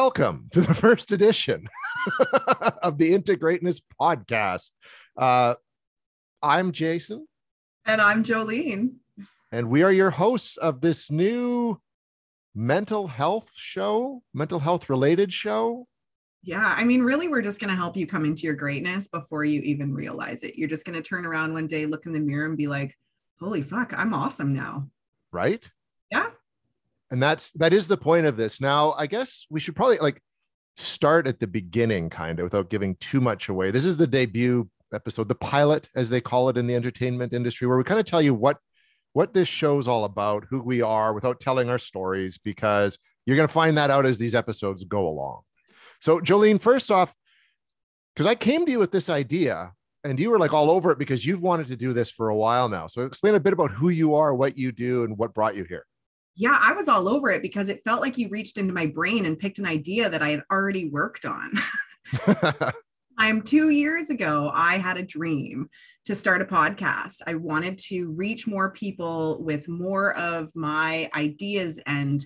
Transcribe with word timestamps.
Welcome 0.00 0.48
to 0.52 0.60
the 0.60 0.74
first 0.86 1.10
edition 1.10 1.66
of 2.84 2.98
the 2.98 3.18
Integrateness 3.18 3.82
podcast. 4.00 4.70
Uh, 5.16 5.56
I'm 6.40 6.70
Jason. 6.70 7.26
And 7.84 8.00
I'm 8.00 8.22
Jolene. 8.22 8.90
And 9.50 9.68
we 9.68 9.82
are 9.82 9.90
your 9.90 10.10
hosts 10.10 10.56
of 10.58 10.80
this 10.80 11.10
new 11.10 11.80
mental 12.54 13.08
health 13.08 13.50
show, 13.56 14.22
mental 14.32 14.60
health 14.60 14.88
related 14.88 15.32
show. 15.32 15.88
Yeah, 16.44 16.76
I 16.78 16.84
mean, 16.84 17.02
really, 17.02 17.26
we're 17.26 17.42
just 17.42 17.58
going 17.58 17.70
to 17.70 17.76
help 17.76 17.96
you 17.96 18.06
come 18.06 18.24
into 18.24 18.42
your 18.42 18.54
greatness 18.54 19.08
before 19.08 19.44
you 19.44 19.62
even 19.62 19.92
realize 19.92 20.44
it. 20.44 20.54
You're 20.54 20.68
just 20.68 20.86
going 20.86 20.94
to 20.94 21.02
turn 21.02 21.26
around 21.26 21.52
one 21.52 21.66
day, 21.66 21.86
look 21.86 22.06
in 22.06 22.12
the 22.12 22.20
mirror, 22.20 22.46
and 22.46 22.56
be 22.56 22.68
like, 22.68 22.96
holy 23.40 23.62
fuck, 23.62 23.92
I'm 23.92 24.14
awesome 24.14 24.54
now. 24.54 24.88
Right? 25.32 25.68
Yeah. 26.12 26.28
And 27.10 27.22
that's 27.22 27.50
that 27.52 27.72
is 27.72 27.88
the 27.88 27.96
point 27.96 28.26
of 28.26 28.36
this. 28.36 28.60
Now, 28.60 28.94
I 28.98 29.06
guess 29.06 29.46
we 29.50 29.60
should 29.60 29.76
probably 29.76 29.98
like 29.98 30.22
start 30.76 31.26
at 31.26 31.40
the 31.40 31.46
beginning, 31.46 32.10
kind 32.10 32.38
of, 32.38 32.44
without 32.44 32.70
giving 32.70 32.94
too 32.96 33.20
much 33.20 33.48
away. 33.48 33.70
This 33.70 33.86
is 33.86 33.96
the 33.96 34.06
debut 34.06 34.68
episode, 34.92 35.28
the 35.28 35.34
pilot, 35.34 35.88
as 35.94 36.08
they 36.08 36.20
call 36.20 36.48
it 36.48 36.56
in 36.56 36.66
the 36.66 36.74
entertainment 36.74 37.32
industry, 37.32 37.66
where 37.66 37.76
we 37.76 37.84
kind 37.84 38.00
of 38.00 38.06
tell 38.06 38.22
you 38.22 38.34
what 38.34 38.58
what 39.12 39.34
this 39.34 39.48
show's 39.48 39.88
all 39.88 40.04
about, 40.04 40.44
who 40.50 40.62
we 40.62 40.82
are, 40.82 41.14
without 41.14 41.40
telling 41.40 41.70
our 41.70 41.78
stories, 41.78 42.38
because 42.38 42.98
you're 43.26 43.36
going 43.36 43.48
to 43.48 43.52
find 43.52 43.76
that 43.76 43.90
out 43.90 44.06
as 44.06 44.18
these 44.18 44.34
episodes 44.34 44.84
go 44.84 45.08
along. 45.08 45.40
So, 46.00 46.20
Jolene, 46.20 46.60
first 46.60 46.90
off, 46.90 47.12
because 48.14 48.26
I 48.26 48.34
came 48.34 48.64
to 48.66 48.70
you 48.70 48.78
with 48.78 48.92
this 48.92 49.10
idea 49.10 49.72
and 50.04 50.20
you 50.20 50.30
were 50.30 50.38
like 50.38 50.52
all 50.52 50.70
over 50.70 50.92
it 50.92 50.98
because 50.98 51.26
you've 51.26 51.42
wanted 51.42 51.66
to 51.68 51.76
do 51.76 51.92
this 51.92 52.10
for 52.10 52.28
a 52.28 52.36
while 52.36 52.68
now. 52.68 52.86
So, 52.86 53.04
explain 53.06 53.34
a 53.34 53.40
bit 53.40 53.52
about 53.52 53.70
who 53.70 53.88
you 53.88 54.14
are, 54.14 54.34
what 54.34 54.56
you 54.56 54.72
do, 54.72 55.04
and 55.04 55.16
what 55.18 55.34
brought 55.34 55.56
you 55.56 55.64
here. 55.64 55.84
Yeah, 56.38 56.56
I 56.60 56.72
was 56.72 56.86
all 56.86 57.08
over 57.08 57.30
it 57.30 57.42
because 57.42 57.68
it 57.68 57.82
felt 57.82 58.00
like 58.00 58.16
you 58.16 58.28
reached 58.28 58.58
into 58.58 58.72
my 58.72 58.86
brain 58.86 59.26
and 59.26 59.36
picked 59.36 59.58
an 59.58 59.66
idea 59.66 60.08
that 60.08 60.22
I 60.22 60.30
had 60.30 60.44
already 60.52 60.88
worked 60.88 61.24
on. 61.24 61.52
I'm 63.18 63.42
two 63.42 63.70
years 63.70 64.10
ago, 64.10 64.48
I 64.54 64.78
had 64.78 64.96
a 64.96 65.02
dream 65.02 65.68
to 66.04 66.14
start 66.14 66.40
a 66.40 66.44
podcast. 66.44 67.22
I 67.26 67.34
wanted 67.34 67.76
to 67.88 68.12
reach 68.12 68.46
more 68.46 68.70
people 68.70 69.42
with 69.42 69.66
more 69.66 70.16
of 70.16 70.54
my 70.54 71.10
ideas 71.12 71.80
and 71.86 72.24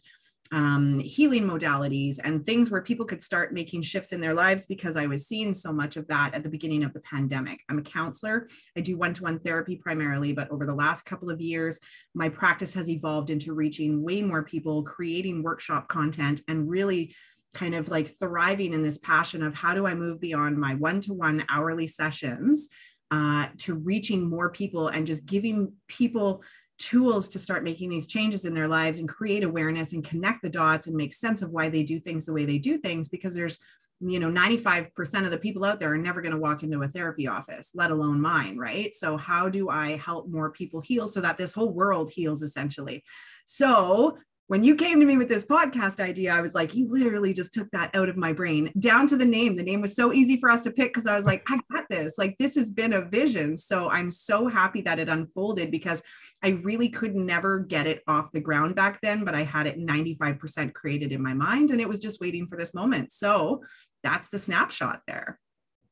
um, 0.53 1.01
healing 1.01 1.45
modalities 1.49 2.19
and 2.23 2.45
things 2.45 2.71
where 2.71 2.83
people 2.83 3.07
could 3.07 3.23
start 3.23 3.55
making 3.55 3.83
shifts 3.83 4.13
in 4.13 4.21
their 4.21 4.35
lives 4.35 4.67
because 4.67 4.97
I 4.97 5.07
was 5.07 5.27
seeing 5.27 5.55
so 5.55 5.73
much 5.73 5.97
of 5.97 6.07
that 6.09 6.35
at 6.35 6.43
the 6.43 6.51
beginning 6.51 6.85
of 6.85 6.93
the 6.93 7.01
pandemic. 7.01 7.61
I'm 7.71 7.79
a 7.79 7.83
counselor. 7.83 8.47
I 8.77 8.83
do 8.83 8.99
one 8.99 9.15
to 9.15 9.23
one 9.23 9.39
therapy 9.41 9.77
primarily, 9.77 10.35
but 10.35 10.51
over 10.51 10.67
the 10.67 10.75
last 10.75 11.07
couple 11.07 11.31
of 11.31 11.41
years, 11.41 11.81
my 12.15 12.29
practice 12.29 12.75
has 12.75 12.91
evolved 12.91 13.31
into 13.31 13.55
reaching 13.55 14.03
way 14.03 14.21
more 14.21 14.43
people, 14.43 14.83
creating 14.83 15.43
workshop 15.43 15.89
content, 15.89 16.43
and 16.47 16.69
really 16.69 17.15
kind 17.55 17.75
of 17.75 17.89
like 17.89 18.09
thriving 18.09 18.75
in 18.75 18.83
this 18.83 18.99
passion 18.99 19.43
of 19.43 19.55
how 19.55 19.75
do 19.75 19.87
I 19.87 19.95
move 19.95 20.21
beyond 20.21 20.59
my 20.59 20.75
one 20.75 21.01
to 21.03 21.15
one 21.15 21.45
hourly 21.49 21.87
sessions 21.87 22.69
uh, 23.11 23.49
to 23.59 23.75
reaching 23.75 24.29
more 24.29 24.51
people 24.51 24.89
and 24.89 25.07
just 25.07 25.27
giving 25.27 25.73
people 25.87 26.43
tools 26.79 27.29
to 27.29 27.39
start 27.39 27.65
making 27.65 27.89
these 27.91 28.07
changes 28.07 28.45
in 28.45 28.55
their 28.55 28.69
lives 28.69 28.99
and 28.99 29.09
create 29.09 29.45
awareness 29.45 29.93
and 29.93 30.05
connect 30.05 30.43
the 30.43 30.51
dots 30.51 30.87
and 30.87 30.97
make 30.97 31.13
sense 31.13 31.43
of 31.43 31.51
why 31.51 31.69
they 31.69 31.83
do 31.83 32.01
things 32.01 32.27
the 32.27 32.33
way 32.33 32.45
they 32.45 32.59
do 32.59 32.79
things 32.79 33.09
because 33.09 33.35
there's 33.35 33.59
you 34.01 34.19
know 34.19 34.29
95% 34.29 35.25
of 35.25 35.31
the 35.31 35.39
people 35.39 35.65
out 35.65 35.79
there 35.79 35.93
are 35.93 35.99
never 35.99 36.21
going 36.21 36.33
to 36.33 36.39
walk 36.39 36.65
into 36.65 36.83
a 36.83 36.89
therapy 36.89 37.29
office 37.29 37.71
let 37.75 37.91
alone 37.91 38.21
mine 38.21 38.57
right? 38.57 38.95
So 38.95 39.17
how 39.17 39.49
do 39.49 39.69
i 39.69 39.97
help 39.97 40.29
more 40.29 40.51
people 40.51 40.81
heal 40.81 41.07
so 41.07 41.21
that 41.21 41.37
this 41.37 41.53
whole 41.53 41.71
world 41.71 42.11
heals 42.11 42.43
essentially? 42.43 43.05
So 43.47 44.19
when 44.49 44.65
you 44.65 44.75
came 44.77 45.01
to 45.01 45.07
me 45.07 45.17
with 45.17 45.29
this 45.29 45.45
podcast 45.45 46.01
idea, 46.01 46.33
I 46.33 46.41
was 46.41 46.55
like, 46.55 46.75
you 46.75 46.91
literally 46.91 47.33
just 47.33 47.55
took 47.55 47.71
that 47.71 47.95
out 47.95 48.09
of 48.09 48.17
my 48.17 48.33
brain 48.33 48.73
down 48.79 49.07
to 49.07 49.17
the 49.17 49.25
name. 49.25 49.57
The 49.57 49.63
name 49.63 49.81
was 49.81 49.95
so 49.95 50.13
easy 50.13 50.37
for 50.37 50.51
us 50.51 50.63
to 50.63 50.71
pick 50.71 50.93
because 50.93 51.07
I 51.07 51.17
was 51.17 51.25
like, 51.25 51.43
I 51.49 51.59
got 51.73 51.85
this. 51.89 52.15
Like, 52.19 52.37
this 52.39 52.57
has 52.57 52.71
been 52.71 52.93
a 52.93 53.01
vision. 53.01 53.57
So 53.57 53.89
I'm 53.89 54.11
so 54.11 54.49
happy 54.49 54.83
that 54.83 54.99
it 54.99 55.09
unfolded 55.09 55.71
because 55.71 56.03
I 56.43 56.49
really 56.63 56.89
could 56.89 57.15
never 57.15 57.61
get 57.61 57.87
it 57.87 58.03
off 58.07 58.33
the 58.33 58.41
ground 58.41 58.75
back 58.75 59.01
then, 59.01 59.25
but 59.25 59.35
I 59.35 59.43
had 59.43 59.67
it 59.67 59.79
95% 59.79 60.75
created 60.75 61.13
in 61.13 61.23
my 61.23 61.35
mind 61.35 61.71
and 61.71 61.81
it 61.81 61.89
was 61.89 62.01
just 62.01 62.21
waiting 62.21 62.47
for 62.47 62.59
this 62.59 62.75
moment. 62.75 63.13
So 63.13 63.63
that's 64.03 64.29
the 64.29 64.39
snapshot 64.39 65.03
there. 65.07 65.39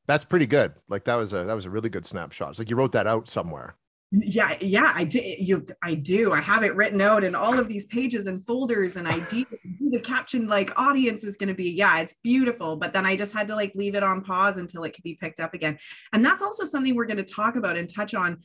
That's 0.07 0.25
pretty 0.25 0.47
good. 0.47 0.73
Like 0.89 1.05
that 1.05 1.15
was 1.15 1.31
a 1.31 1.45
that 1.45 1.53
was 1.53 1.65
a 1.65 1.69
really 1.69 1.89
good 1.89 2.05
snapshot. 2.05 2.49
It's 2.49 2.59
like 2.59 2.69
you 2.69 2.75
wrote 2.75 2.91
that 2.91 3.07
out 3.07 3.29
somewhere 3.29 3.75
yeah 4.11 4.57
yeah 4.59 4.91
i 4.93 5.05
do 5.05 5.21
you 5.21 5.65
i 5.81 5.93
do. 5.93 6.33
I 6.33 6.41
have 6.41 6.63
it 6.63 6.75
written 6.75 6.99
out 6.99 7.23
in 7.23 7.33
all 7.33 7.57
of 7.57 7.69
these 7.69 7.85
pages 7.85 8.27
and 8.27 8.45
folders 8.45 8.97
and 8.97 9.07
i 9.07 9.19
do 9.29 9.45
the 9.89 10.01
caption 10.01 10.47
like 10.47 10.77
audience 10.77 11.23
is 11.23 11.37
going 11.37 11.47
to 11.47 11.55
be 11.55 11.71
yeah 11.71 11.99
it's 11.99 12.15
beautiful 12.15 12.75
but 12.75 12.91
then 12.91 13.05
i 13.05 13.15
just 13.15 13.31
had 13.31 13.47
to 13.47 13.55
like 13.55 13.71
leave 13.73 13.95
it 13.95 14.03
on 14.03 14.21
pause 14.21 14.57
until 14.57 14.83
it 14.83 14.93
could 14.93 15.03
be 15.03 15.15
picked 15.15 15.39
up 15.39 15.53
again. 15.53 15.77
And 16.13 16.23
that's 16.25 16.41
also 16.41 16.65
something 16.65 16.95
we're 16.95 17.05
going 17.05 17.17
to 17.17 17.23
talk 17.23 17.55
about 17.55 17.77
and 17.77 17.87
touch 17.89 18.13
on. 18.13 18.39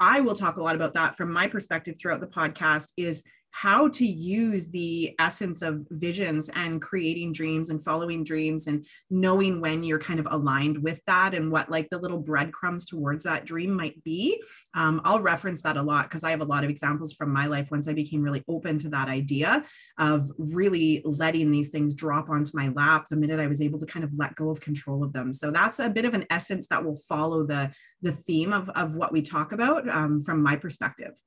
I 0.00 0.20
will 0.20 0.34
talk 0.34 0.56
a 0.56 0.62
lot 0.62 0.76
about 0.76 0.94
that 0.94 1.16
from 1.16 1.32
my 1.32 1.48
perspective 1.48 1.96
throughout 1.98 2.20
the 2.20 2.26
podcast 2.26 2.92
is 2.96 3.24
how 3.60 3.88
to 3.88 4.06
use 4.06 4.68
the 4.68 5.16
essence 5.18 5.62
of 5.62 5.84
visions 5.90 6.48
and 6.50 6.80
creating 6.80 7.32
dreams 7.32 7.70
and 7.70 7.82
following 7.82 8.22
dreams 8.22 8.68
and 8.68 8.86
knowing 9.10 9.60
when 9.60 9.82
you're 9.82 9.98
kind 9.98 10.20
of 10.20 10.28
aligned 10.30 10.80
with 10.80 11.02
that 11.08 11.34
and 11.34 11.50
what 11.50 11.68
like 11.68 11.88
the 11.88 11.98
little 11.98 12.20
breadcrumbs 12.20 12.84
towards 12.84 13.24
that 13.24 13.44
dream 13.44 13.74
might 13.74 14.00
be. 14.04 14.40
Um, 14.74 15.00
I'll 15.04 15.18
reference 15.18 15.60
that 15.62 15.76
a 15.76 15.82
lot 15.82 16.04
because 16.04 16.22
I 16.22 16.30
have 16.30 16.40
a 16.40 16.44
lot 16.44 16.62
of 16.62 16.70
examples 16.70 17.12
from 17.12 17.32
my 17.32 17.46
life 17.46 17.68
once 17.72 17.88
I 17.88 17.94
became 17.94 18.22
really 18.22 18.44
open 18.46 18.78
to 18.78 18.90
that 18.90 19.08
idea 19.08 19.64
of 19.98 20.30
really 20.38 21.02
letting 21.04 21.50
these 21.50 21.70
things 21.70 21.94
drop 21.94 22.30
onto 22.30 22.56
my 22.56 22.68
lap 22.68 23.06
the 23.10 23.16
minute 23.16 23.40
I 23.40 23.48
was 23.48 23.60
able 23.60 23.80
to 23.80 23.86
kind 23.86 24.04
of 24.04 24.12
let 24.16 24.36
go 24.36 24.50
of 24.50 24.60
control 24.60 25.02
of 25.02 25.12
them. 25.12 25.32
So 25.32 25.50
that's 25.50 25.80
a 25.80 25.90
bit 25.90 26.04
of 26.04 26.14
an 26.14 26.26
essence 26.30 26.68
that 26.68 26.84
will 26.84 27.00
follow 27.08 27.44
the 27.44 27.72
the 28.02 28.12
theme 28.12 28.52
of, 28.52 28.68
of 28.70 28.94
what 28.94 29.12
we 29.12 29.20
talk 29.20 29.50
about 29.50 29.88
um, 29.88 30.22
from 30.22 30.44
my 30.44 30.54
perspective. 30.54 31.18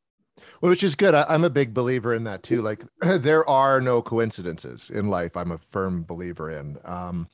Which 0.62 0.84
is 0.84 0.96
good. 0.96 1.14
I, 1.14 1.34
am 1.34 1.44
a 1.44 1.50
big 1.50 1.74
believer 1.74 2.14
in 2.14 2.24
that 2.26 2.44
too. 2.44 2.62
Like 2.62 2.84
there 3.02 3.48
are 3.50 3.82
no 3.82 4.02
coincidences 4.02 4.90
in 4.90 5.10
life. 5.10 5.36
I'm 5.36 5.52
a 5.52 5.58
firm 5.58 6.04
believer 6.04 6.52
in, 6.52 6.78
um, 6.86 7.28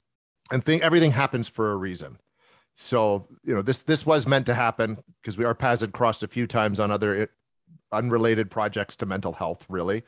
and 0.51 0.63
think 0.63 0.81
everything 0.81 1.11
happens 1.11 1.47
for 1.47 1.71
a 1.71 1.77
reason. 1.77 2.17
So 2.75 3.27
you 3.43 3.53
know 3.55 3.61
this 3.61 3.83
this 3.83 4.05
was 4.05 4.27
meant 4.27 4.45
to 4.47 4.53
happen 4.53 4.97
because 5.21 5.37
we 5.37 5.45
our 5.45 5.55
paths 5.55 5.81
had 5.81 5.93
crossed 5.93 6.23
a 6.23 6.27
few 6.27 6.47
times 6.47 6.79
on 6.79 6.91
other 6.91 7.13
it, 7.13 7.31
unrelated 7.91 8.49
projects 8.49 8.95
to 8.97 9.05
mental 9.05 9.33
health, 9.33 9.65
really, 9.69 10.03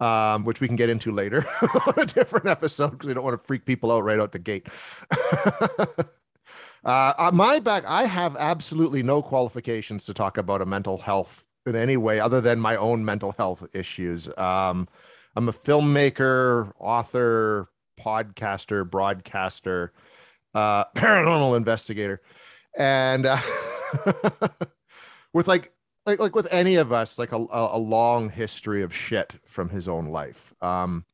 um, 0.00 0.44
which 0.44 0.60
we 0.60 0.66
can 0.66 0.76
get 0.76 0.90
into 0.90 1.12
later 1.12 1.44
on 1.86 1.94
a 1.96 2.06
different 2.06 2.46
episode 2.46 2.90
because 2.90 3.08
we 3.08 3.14
don't 3.14 3.24
want 3.24 3.40
to 3.40 3.46
freak 3.46 3.64
people 3.64 3.92
out 3.92 4.04
right 4.04 4.18
out 4.18 4.32
the 4.32 4.38
gate. 4.38 4.68
uh, 6.84 7.30
my 7.32 7.58
back, 7.60 7.84
I 7.86 8.04
have 8.04 8.36
absolutely 8.36 9.02
no 9.02 9.22
qualifications 9.22 10.04
to 10.04 10.14
talk 10.14 10.38
about 10.38 10.62
a 10.62 10.66
mental 10.66 10.98
health 10.98 11.45
in 11.66 11.76
any 11.76 11.96
way 11.96 12.20
other 12.20 12.40
than 12.40 12.60
my 12.60 12.76
own 12.76 13.04
mental 13.04 13.32
health 13.32 13.66
issues. 13.74 14.28
Um, 14.38 14.88
I'm 15.34 15.48
a 15.48 15.52
filmmaker, 15.52 16.72
author, 16.78 17.68
podcaster, 18.00 18.88
broadcaster, 18.88 19.92
uh, 20.54 20.84
paranormal 20.96 21.56
investigator, 21.56 22.22
and 22.76 23.26
uh, 23.26 23.38
with 25.32 25.48
like 25.48 25.72
like 26.06 26.20
like 26.20 26.34
with 26.34 26.48
any 26.50 26.76
of 26.76 26.92
us, 26.92 27.18
like 27.18 27.32
a, 27.32 27.46
a 27.50 27.78
long 27.78 28.30
history 28.30 28.82
of 28.82 28.94
shit 28.94 29.34
from 29.44 29.68
his 29.68 29.88
own 29.88 30.06
life. 30.06 30.54
Um, 30.62 31.04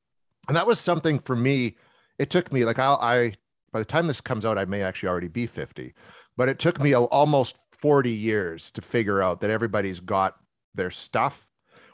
and 0.48 0.56
that 0.56 0.66
was 0.66 0.78
something 0.78 1.18
for 1.18 1.34
me. 1.34 1.76
It 2.18 2.30
took 2.30 2.52
me 2.52 2.64
like 2.64 2.78
I, 2.78 2.92
I 2.94 3.32
by 3.72 3.78
the 3.78 3.84
time 3.84 4.06
this 4.06 4.20
comes 4.20 4.44
out, 4.44 4.58
I 4.58 4.66
may 4.66 4.82
actually 4.82 5.08
already 5.08 5.28
be 5.28 5.46
50, 5.46 5.94
but 6.36 6.48
it 6.48 6.58
took 6.58 6.78
me 6.80 6.92
a, 6.92 7.00
almost 7.00 7.56
40 7.70 8.10
years 8.10 8.70
to 8.72 8.82
figure 8.82 9.22
out 9.22 9.40
that 9.40 9.50
everybody's 9.50 9.98
got 9.98 10.36
their 10.74 10.90
stuff. 10.90 11.46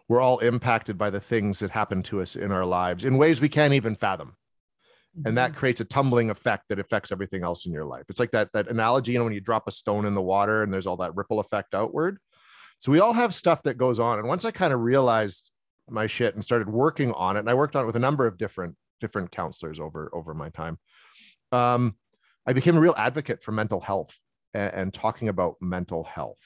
We're 0.09 0.21
all 0.21 0.39
impacted 0.39 0.97
by 0.97 1.11
the 1.11 1.21
things 1.21 1.59
that 1.59 1.71
happen 1.71 2.03
to 2.05 2.23
us 2.23 2.37
in 2.37 2.51
our 2.51 2.65
lives 2.65 3.05
in 3.05 3.19
ways 3.19 3.41
we 3.41 3.49
can't 3.49 3.75
even 3.75 3.95
fathom. 3.95 4.35
And 5.25 5.37
that 5.37 5.51
mm-hmm. 5.51 5.59
creates 5.59 5.81
a 5.81 5.85
tumbling 5.85 6.31
effect 6.31 6.65
that 6.69 6.79
affects 6.79 7.11
everything 7.11 7.43
else 7.43 7.67
in 7.67 7.73
your 7.73 7.85
life. 7.85 8.05
It's 8.09 8.21
like 8.21 8.31
that, 8.31 8.51
that 8.53 8.69
analogy, 8.69 9.13
you 9.13 9.19
know, 9.19 9.25
when 9.25 9.33
you 9.33 9.41
drop 9.41 9.67
a 9.67 9.73
stone 9.73 10.07
in 10.07 10.15
the 10.15 10.23
water 10.23 10.63
and 10.63 10.73
there's 10.73 10.87
all 10.87 10.99
that 10.99 11.17
ripple 11.17 11.41
effect 11.41 11.75
outward. 11.75 12.19
So 12.79 12.93
we 12.93 13.01
all 13.01 13.13
have 13.13 13.35
stuff 13.35 13.63
that 13.65 13.79
goes 13.79 13.99
on. 13.99 14.21
And 14.21 14.29
once 14.29 14.45
I 14.45 14.53
kind 14.53 14.73
of 14.73 14.81
realized 14.81 15.51
my 15.91 16.07
shit 16.07 16.35
and 16.35 16.45
started 16.45 16.69
working 16.69 17.13
on 17.13 17.37
it, 17.37 17.41
and 17.41 17.51
I 17.51 17.55
worked 17.55 17.75
on 17.75 17.83
it 17.83 17.87
with 17.87 17.97
a 17.97 18.01
number 18.01 18.27
of 18.27 18.39
different 18.39 18.77
different 19.01 19.31
counselors 19.31 19.81
over 19.81 20.11
over 20.13 20.35
my 20.35 20.51
time. 20.51 20.79
Um, 21.53 21.97
I 22.47 22.53
became 22.53 22.77
a 22.77 22.81
real 22.81 22.95
advocate 22.97 23.43
for 23.43 23.53
mental 23.53 23.81
health 23.81 24.17
and, 24.55 24.75
and 24.75 24.95
talking 24.95 25.29
about 25.29 25.57
mental 25.61 26.05
health 26.05 26.41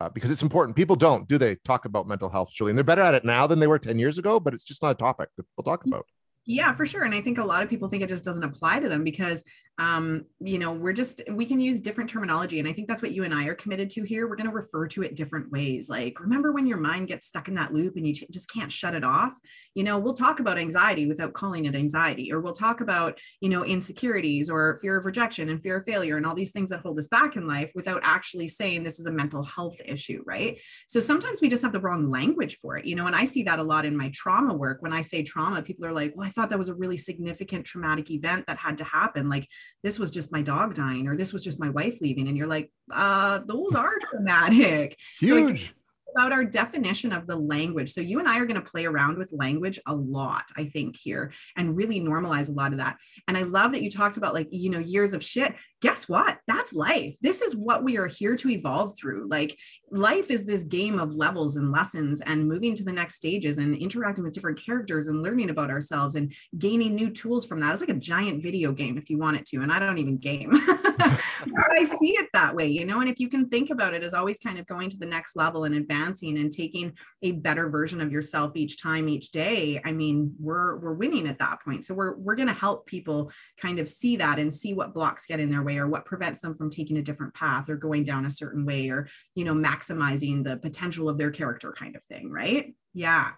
uh, 0.00 0.08
because 0.10 0.30
it's 0.30 0.42
important. 0.42 0.76
People 0.76 0.96
don't, 0.96 1.26
do 1.28 1.38
they, 1.38 1.56
talk 1.56 1.84
about 1.84 2.06
mental 2.06 2.28
health, 2.28 2.50
Jolene? 2.52 2.74
They're 2.74 2.84
better 2.84 3.02
at 3.02 3.14
it 3.14 3.24
now 3.24 3.46
than 3.46 3.58
they 3.58 3.66
were 3.66 3.78
10 3.78 3.98
years 3.98 4.18
ago, 4.18 4.38
but 4.38 4.54
it's 4.54 4.64
just 4.64 4.82
not 4.82 4.90
a 4.90 4.94
topic 4.94 5.30
that 5.36 5.44
people 5.44 5.64
talk 5.64 5.84
about. 5.84 6.06
Yeah, 6.44 6.74
for 6.74 6.86
sure. 6.86 7.02
And 7.02 7.14
I 7.14 7.20
think 7.20 7.38
a 7.38 7.44
lot 7.44 7.62
of 7.62 7.68
people 7.68 7.88
think 7.88 8.02
it 8.02 8.08
just 8.08 8.24
doesn't 8.24 8.44
apply 8.44 8.80
to 8.80 8.88
them 8.88 9.02
because 9.02 9.42
um, 9.78 10.24
you 10.40 10.58
know, 10.58 10.72
we're 10.72 10.94
just, 10.94 11.22
we 11.30 11.44
can 11.44 11.60
use 11.60 11.80
different 11.80 12.08
terminology. 12.08 12.58
And 12.58 12.68
I 12.68 12.72
think 12.72 12.88
that's 12.88 13.02
what 13.02 13.12
you 13.12 13.24
and 13.24 13.34
I 13.34 13.44
are 13.44 13.54
committed 13.54 13.90
to 13.90 14.02
here. 14.04 14.26
We're 14.26 14.36
going 14.36 14.48
to 14.48 14.54
refer 14.54 14.88
to 14.88 15.02
it 15.02 15.14
different 15.14 15.50
ways. 15.52 15.90
Like, 15.90 16.18
remember 16.18 16.52
when 16.52 16.66
your 16.66 16.78
mind 16.78 17.08
gets 17.08 17.26
stuck 17.26 17.48
in 17.48 17.54
that 17.56 17.74
loop 17.74 17.96
and 17.96 18.06
you 18.06 18.14
just 18.14 18.50
can't 18.50 18.72
shut 18.72 18.94
it 18.94 19.04
off? 19.04 19.34
You 19.74 19.84
know, 19.84 19.98
we'll 19.98 20.14
talk 20.14 20.40
about 20.40 20.56
anxiety 20.56 21.06
without 21.06 21.34
calling 21.34 21.66
it 21.66 21.74
anxiety, 21.74 22.32
or 22.32 22.40
we'll 22.40 22.54
talk 22.54 22.80
about, 22.80 23.18
you 23.40 23.50
know, 23.50 23.64
insecurities 23.64 24.48
or 24.48 24.78
fear 24.80 24.96
of 24.96 25.04
rejection 25.04 25.50
and 25.50 25.62
fear 25.62 25.76
of 25.76 25.84
failure 25.84 26.16
and 26.16 26.24
all 26.24 26.34
these 26.34 26.52
things 26.52 26.70
that 26.70 26.80
hold 26.80 26.98
us 26.98 27.08
back 27.08 27.36
in 27.36 27.46
life 27.46 27.70
without 27.74 28.00
actually 28.02 28.48
saying 28.48 28.82
this 28.82 28.98
is 28.98 29.06
a 29.06 29.12
mental 29.12 29.42
health 29.42 29.76
issue, 29.84 30.22
right? 30.26 30.58
So 30.88 31.00
sometimes 31.00 31.42
we 31.42 31.48
just 31.48 31.62
have 31.62 31.72
the 31.72 31.80
wrong 31.80 32.10
language 32.10 32.56
for 32.56 32.78
it, 32.78 32.86
you 32.86 32.94
know, 32.94 33.06
and 33.06 33.14
I 33.14 33.26
see 33.26 33.42
that 33.42 33.58
a 33.58 33.62
lot 33.62 33.84
in 33.84 33.96
my 33.96 34.10
trauma 34.14 34.54
work. 34.54 34.80
When 34.80 34.94
I 34.94 35.02
say 35.02 35.22
trauma, 35.22 35.62
people 35.62 35.84
are 35.84 35.92
like, 35.92 36.12
well, 36.16 36.26
I 36.26 36.30
thought 36.30 36.48
that 36.48 36.58
was 36.58 36.70
a 36.70 36.74
really 36.74 36.96
significant 36.96 37.66
traumatic 37.66 38.10
event 38.10 38.46
that 38.46 38.56
had 38.56 38.78
to 38.78 38.84
happen. 38.84 39.28
Like, 39.28 39.46
this 39.82 39.98
was 39.98 40.10
just 40.10 40.32
my 40.32 40.42
dog 40.42 40.74
dying 40.74 41.08
or 41.08 41.16
this 41.16 41.32
was 41.32 41.44
just 41.44 41.60
my 41.60 41.70
wife 41.70 42.00
leaving. 42.00 42.28
And 42.28 42.36
you're 42.36 42.46
like 42.46 42.70
uh 42.92 43.40
those 43.46 43.74
are 43.74 43.92
dramatic 44.10 44.98
huge. 45.20 45.68
so 45.68 45.74
about 46.14 46.32
our 46.32 46.44
definition 46.44 47.12
of 47.12 47.26
the 47.26 47.36
language. 47.36 47.92
So 47.92 48.00
you 48.00 48.18
and 48.18 48.28
I 48.28 48.38
are 48.38 48.46
going 48.46 48.60
to 48.60 48.70
play 48.70 48.86
around 48.86 49.18
with 49.18 49.32
language 49.32 49.78
a 49.86 49.94
lot, 49.94 50.44
I 50.56 50.64
think, 50.64 50.96
here 50.96 51.32
and 51.56 51.76
really 51.76 52.00
normalize 52.00 52.48
a 52.48 52.52
lot 52.52 52.72
of 52.72 52.78
that. 52.78 52.98
And 53.28 53.36
I 53.36 53.42
love 53.42 53.72
that 53.72 53.82
you 53.82 53.90
talked 53.90 54.16
about 54.16 54.34
like, 54.34 54.48
you 54.50 54.70
know, 54.70 54.78
years 54.78 55.12
of 55.12 55.22
shit. 55.22 55.54
Guess 55.82 56.08
what? 56.08 56.38
That's 56.46 56.72
life. 56.72 57.16
This 57.20 57.42
is 57.42 57.54
what 57.54 57.84
we 57.84 57.98
are 57.98 58.06
here 58.06 58.34
to 58.36 58.50
evolve 58.50 58.96
through. 58.98 59.28
Like 59.28 59.58
life 59.90 60.30
is 60.30 60.44
this 60.44 60.62
game 60.62 60.98
of 60.98 61.12
levels 61.12 61.56
and 61.56 61.70
lessons 61.70 62.20
and 62.22 62.48
moving 62.48 62.74
to 62.76 62.84
the 62.84 62.92
next 62.92 63.16
stages 63.16 63.58
and 63.58 63.76
interacting 63.76 64.24
with 64.24 64.32
different 64.32 64.64
characters 64.64 65.08
and 65.08 65.22
learning 65.22 65.50
about 65.50 65.70
ourselves 65.70 66.16
and 66.16 66.32
gaining 66.56 66.94
new 66.94 67.10
tools 67.10 67.44
from 67.44 67.60
that. 67.60 67.72
It's 67.72 67.82
like 67.82 67.90
a 67.90 67.94
giant 67.94 68.42
video 68.42 68.72
game 68.72 68.96
if 68.96 69.10
you 69.10 69.18
want 69.18 69.36
it 69.36 69.46
to. 69.46 69.58
And 69.58 69.72
I 69.72 69.78
don't 69.78 69.98
even 69.98 70.16
game. 70.16 70.52
I 71.00 71.84
see 71.84 72.10
it 72.10 72.28
that 72.32 72.54
way, 72.54 72.66
you 72.66 72.84
know. 72.84 73.00
And 73.00 73.08
if 73.08 73.18
you 73.18 73.28
can 73.28 73.48
think 73.48 73.70
about 73.70 73.94
it 73.94 74.02
as 74.02 74.14
always 74.14 74.38
kind 74.38 74.58
of 74.58 74.66
going 74.66 74.90
to 74.90 74.98
the 74.98 75.06
next 75.06 75.36
level 75.36 75.64
and 75.64 75.74
advancing 75.74 76.38
and 76.38 76.52
taking 76.52 76.96
a 77.22 77.32
better 77.32 77.68
version 77.68 78.00
of 78.00 78.12
yourself 78.12 78.52
each 78.56 78.80
time, 78.80 79.08
each 79.08 79.30
day, 79.30 79.80
I 79.84 79.92
mean, 79.92 80.34
we're 80.38 80.76
we're 80.76 80.94
winning 80.94 81.28
at 81.28 81.38
that 81.38 81.62
point. 81.62 81.84
So 81.84 81.94
we're 81.94 82.16
we're 82.16 82.36
going 82.36 82.48
to 82.48 82.54
help 82.54 82.86
people 82.86 83.30
kind 83.60 83.78
of 83.78 83.88
see 83.88 84.16
that 84.16 84.38
and 84.38 84.52
see 84.52 84.74
what 84.74 84.94
blocks 84.94 85.26
get 85.26 85.40
in 85.40 85.50
their 85.50 85.62
way 85.62 85.78
or 85.78 85.88
what 85.88 86.04
prevents 86.04 86.40
them 86.40 86.54
from 86.54 86.70
taking 86.70 86.98
a 86.98 87.02
different 87.02 87.34
path 87.34 87.68
or 87.68 87.76
going 87.76 88.04
down 88.04 88.26
a 88.26 88.30
certain 88.30 88.64
way 88.64 88.88
or 88.88 89.08
you 89.34 89.44
know 89.44 89.54
maximizing 89.54 90.44
the 90.44 90.56
potential 90.56 91.08
of 91.08 91.18
their 91.18 91.30
character 91.30 91.72
kind 91.72 91.96
of 91.96 92.04
thing, 92.04 92.30
right? 92.30 92.74
Yeah. 92.94 93.30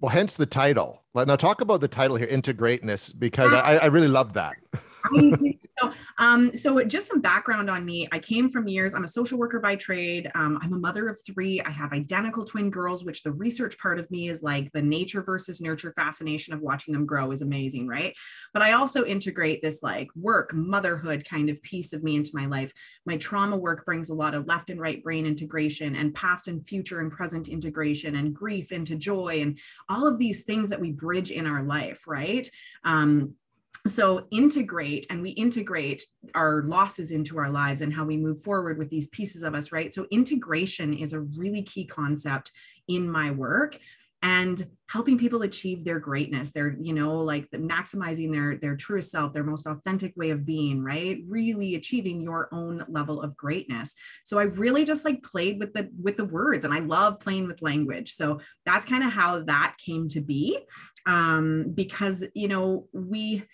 Well, 0.00 0.10
hence 0.10 0.36
the 0.36 0.46
title. 0.46 1.04
Now 1.14 1.36
talk 1.36 1.60
about 1.60 1.80
the 1.80 1.86
title 1.86 2.16
here, 2.16 2.26
Integrateness, 2.26 3.16
because 3.16 3.52
ah. 3.54 3.62
I, 3.62 3.76
I 3.76 3.86
really 3.86 4.08
love 4.08 4.32
that. 4.32 4.54
So, 5.78 5.90
um, 6.18 6.54
so 6.54 6.84
just 6.84 7.08
some 7.08 7.20
background 7.20 7.70
on 7.70 7.84
me. 7.84 8.06
I 8.12 8.18
came 8.18 8.50
from 8.50 8.68
years. 8.68 8.94
I'm 8.94 9.04
a 9.04 9.08
social 9.08 9.38
worker 9.38 9.58
by 9.58 9.76
trade. 9.76 10.30
Um, 10.34 10.58
I'm 10.60 10.72
a 10.72 10.78
mother 10.78 11.08
of 11.08 11.18
three. 11.24 11.60
I 11.62 11.70
have 11.70 11.92
identical 11.92 12.44
twin 12.44 12.68
girls, 12.68 13.04
which 13.04 13.22
the 13.22 13.32
research 13.32 13.78
part 13.78 13.98
of 13.98 14.10
me 14.10 14.28
is 14.28 14.42
like 14.42 14.70
the 14.72 14.82
nature 14.82 15.22
versus 15.22 15.60
nurture 15.60 15.92
fascination 15.92 16.52
of 16.52 16.60
watching 16.60 16.92
them 16.92 17.06
grow 17.06 17.30
is 17.30 17.40
amazing, 17.42 17.86
right? 17.86 18.14
But 18.52 18.62
I 18.62 18.72
also 18.72 19.04
integrate 19.04 19.62
this 19.62 19.82
like 19.82 20.08
work, 20.14 20.52
motherhood 20.52 21.24
kind 21.28 21.48
of 21.48 21.62
piece 21.62 21.92
of 21.92 22.02
me 22.02 22.16
into 22.16 22.32
my 22.34 22.46
life. 22.46 22.72
My 23.06 23.16
trauma 23.16 23.56
work 23.56 23.86
brings 23.86 24.10
a 24.10 24.14
lot 24.14 24.34
of 24.34 24.46
left 24.46 24.68
and 24.68 24.80
right 24.80 25.02
brain 25.02 25.24
integration 25.24 25.96
and 25.96 26.14
past 26.14 26.48
and 26.48 26.64
future 26.64 27.00
and 27.00 27.10
present 27.10 27.48
integration 27.48 28.16
and 28.16 28.34
grief 28.34 28.72
into 28.72 28.96
joy 28.96 29.40
and 29.40 29.58
all 29.88 30.06
of 30.06 30.18
these 30.18 30.42
things 30.42 30.68
that 30.68 30.80
we 30.80 30.92
bridge 30.92 31.30
in 31.30 31.46
our 31.46 31.62
life, 31.62 32.06
right? 32.06 32.48
Um, 32.84 33.36
so 33.86 34.26
integrate 34.30 35.06
and 35.10 35.22
we 35.22 35.30
integrate 35.30 36.04
our 36.34 36.62
losses 36.62 37.10
into 37.10 37.38
our 37.38 37.50
lives 37.50 37.80
and 37.80 37.92
how 37.92 38.04
we 38.04 38.16
move 38.16 38.40
forward 38.40 38.78
with 38.78 38.90
these 38.90 39.08
pieces 39.08 39.42
of 39.42 39.54
us 39.54 39.72
right? 39.72 39.92
So 39.92 40.06
integration 40.10 40.94
is 40.94 41.12
a 41.12 41.20
really 41.20 41.62
key 41.62 41.84
concept 41.84 42.52
in 42.88 43.10
my 43.10 43.30
work 43.30 43.78
and 44.24 44.64
helping 44.88 45.18
people 45.18 45.42
achieve 45.42 45.84
their 45.84 45.98
greatness 45.98 46.52
their 46.52 46.76
you 46.80 46.92
know 46.92 47.16
like 47.16 47.50
the 47.50 47.58
maximizing 47.58 48.32
their 48.32 48.56
their 48.56 48.76
truest 48.76 49.10
self 49.10 49.32
their 49.32 49.42
most 49.42 49.66
authentic 49.66 50.12
way 50.16 50.30
of 50.30 50.46
being 50.46 50.80
right? 50.82 51.18
Really 51.26 51.74
achieving 51.74 52.20
your 52.20 52.48
own 52.52 52.84
level 52.88 53.20
of 53.20 53.36
greatness. 53.36 53.94
So 54.24 54.38
i 54.38 54.44
really 54.44 54.84
just 54.84 55.04
like 55.04 55.24
played 55.24 55.58
with 55.58 55.72
the 55.72 55.90
with 56.00 56.16
the 56.16 56.24
words 56.24 56.64
and 56.64 56.72
i 56.72 56.78
love 56.78 57.18
playing 57.18 57.48
with 57.48 57.62
language. 57.62 58.12
So 58.12 58.40
that's 58.64 58.86
kind 58.86 59.02
of 59.02 59.12
how 59.12 59.42
that 59.42 59.74
came 59.84 60.06
to 60.08 60.20
be 60.20 60.58
um 61.06 61.72
because 61.74 62.24
you 62.34 62.46
know 62.46 62.86
we 62.92 63.44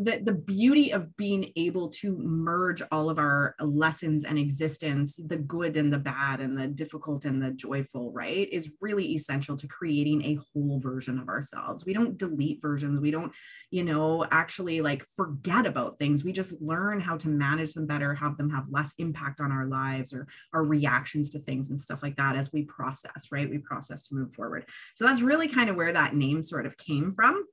the, 0.00 0.18
the 0.22 0.32
beauty 0.32 0.92
of 0.92 1.14
being 1.18 1.52
able 1.56 1.90
to 1.90 2.16
merge 2.16 2.80
all 2.90 3.10
of 3.10 3.18
our 3.18 3.54
lessons 3.60 4.24
and 4.24 4.38
existence, 4.38 5.20
the 5.26 5.36
good 5.36 5.76
and 5.76 5.92
the 5.92 5.98
bad 5.98 6.40
and 6.40 6.56
the 6.56 6.66
difficult 6.68 7.26
and 7.26 7.42
the 7.42 7.50
joyful, 7.50 8.10
right, 8.10 8.48
is 8.50 8.72
really 8.80 9.12
essential 9.12 9.58
to 9.58 9.68
creating 9.68 10.24
a 10.24 10.38
whole 10.54 10.80
version 10.80 11.18
of 11.18 11.28
ourselves. 11.28 11.84
We 11.84 11.92
don't 11.92 12.16
delete 12.16 12.62
versions. 12.62 12.98
We 12.98 13.10
don't, 13.10 13.30
you 13.70 13.84
know, 13.84 14.24
actually 14.30 14.80
like 14.80 15.04
forget 15.16 15.66
about 15.66 15.98
things. 15.98 16.24
We 16.24 16.32
just 16.32 16.54
learn 16.62 16.98
how 17.00 17.18
to 17.18 17.28
manage 17.28 17.74
them 17.74 17.86
better, 17.86 18.14
have 18.14 18.38
them 18.38 18.48
have 18.48 18.64
less 18.70 18.94
impact 18.96 19.38
on 19.38 19.52
our 19.52 19.66
lives 19.66 20.14
or 20.14 20.28
our 20.54 20.64
reactions 20.64 21.28
to 21.30 21.40
things 21.40 21.68
and 21.68 21.78
stuff 21.78 22.02
like 22.02 22.16
that 22.16 22.36
as 22.36 22.50
we 22.54 22.62
process, 22.62 23.28
right? 23.30 23.50
We 23.50 23.58
process 23.58 24.08
to 24.08 24.14
move 24.14 24.32
forward. 24.32 24.64
So 24.94 25.04
that's 25.04 25.20
really 25.20 25.46
kind 25.46 25.68
of 25.68 25.76
where 25.76 25.92
that 25.92 26.14
name 26.14 26.42
sort 26.42 26.64
of 26.64 26.78
came 26.78 27.12
from. 27.12 27.44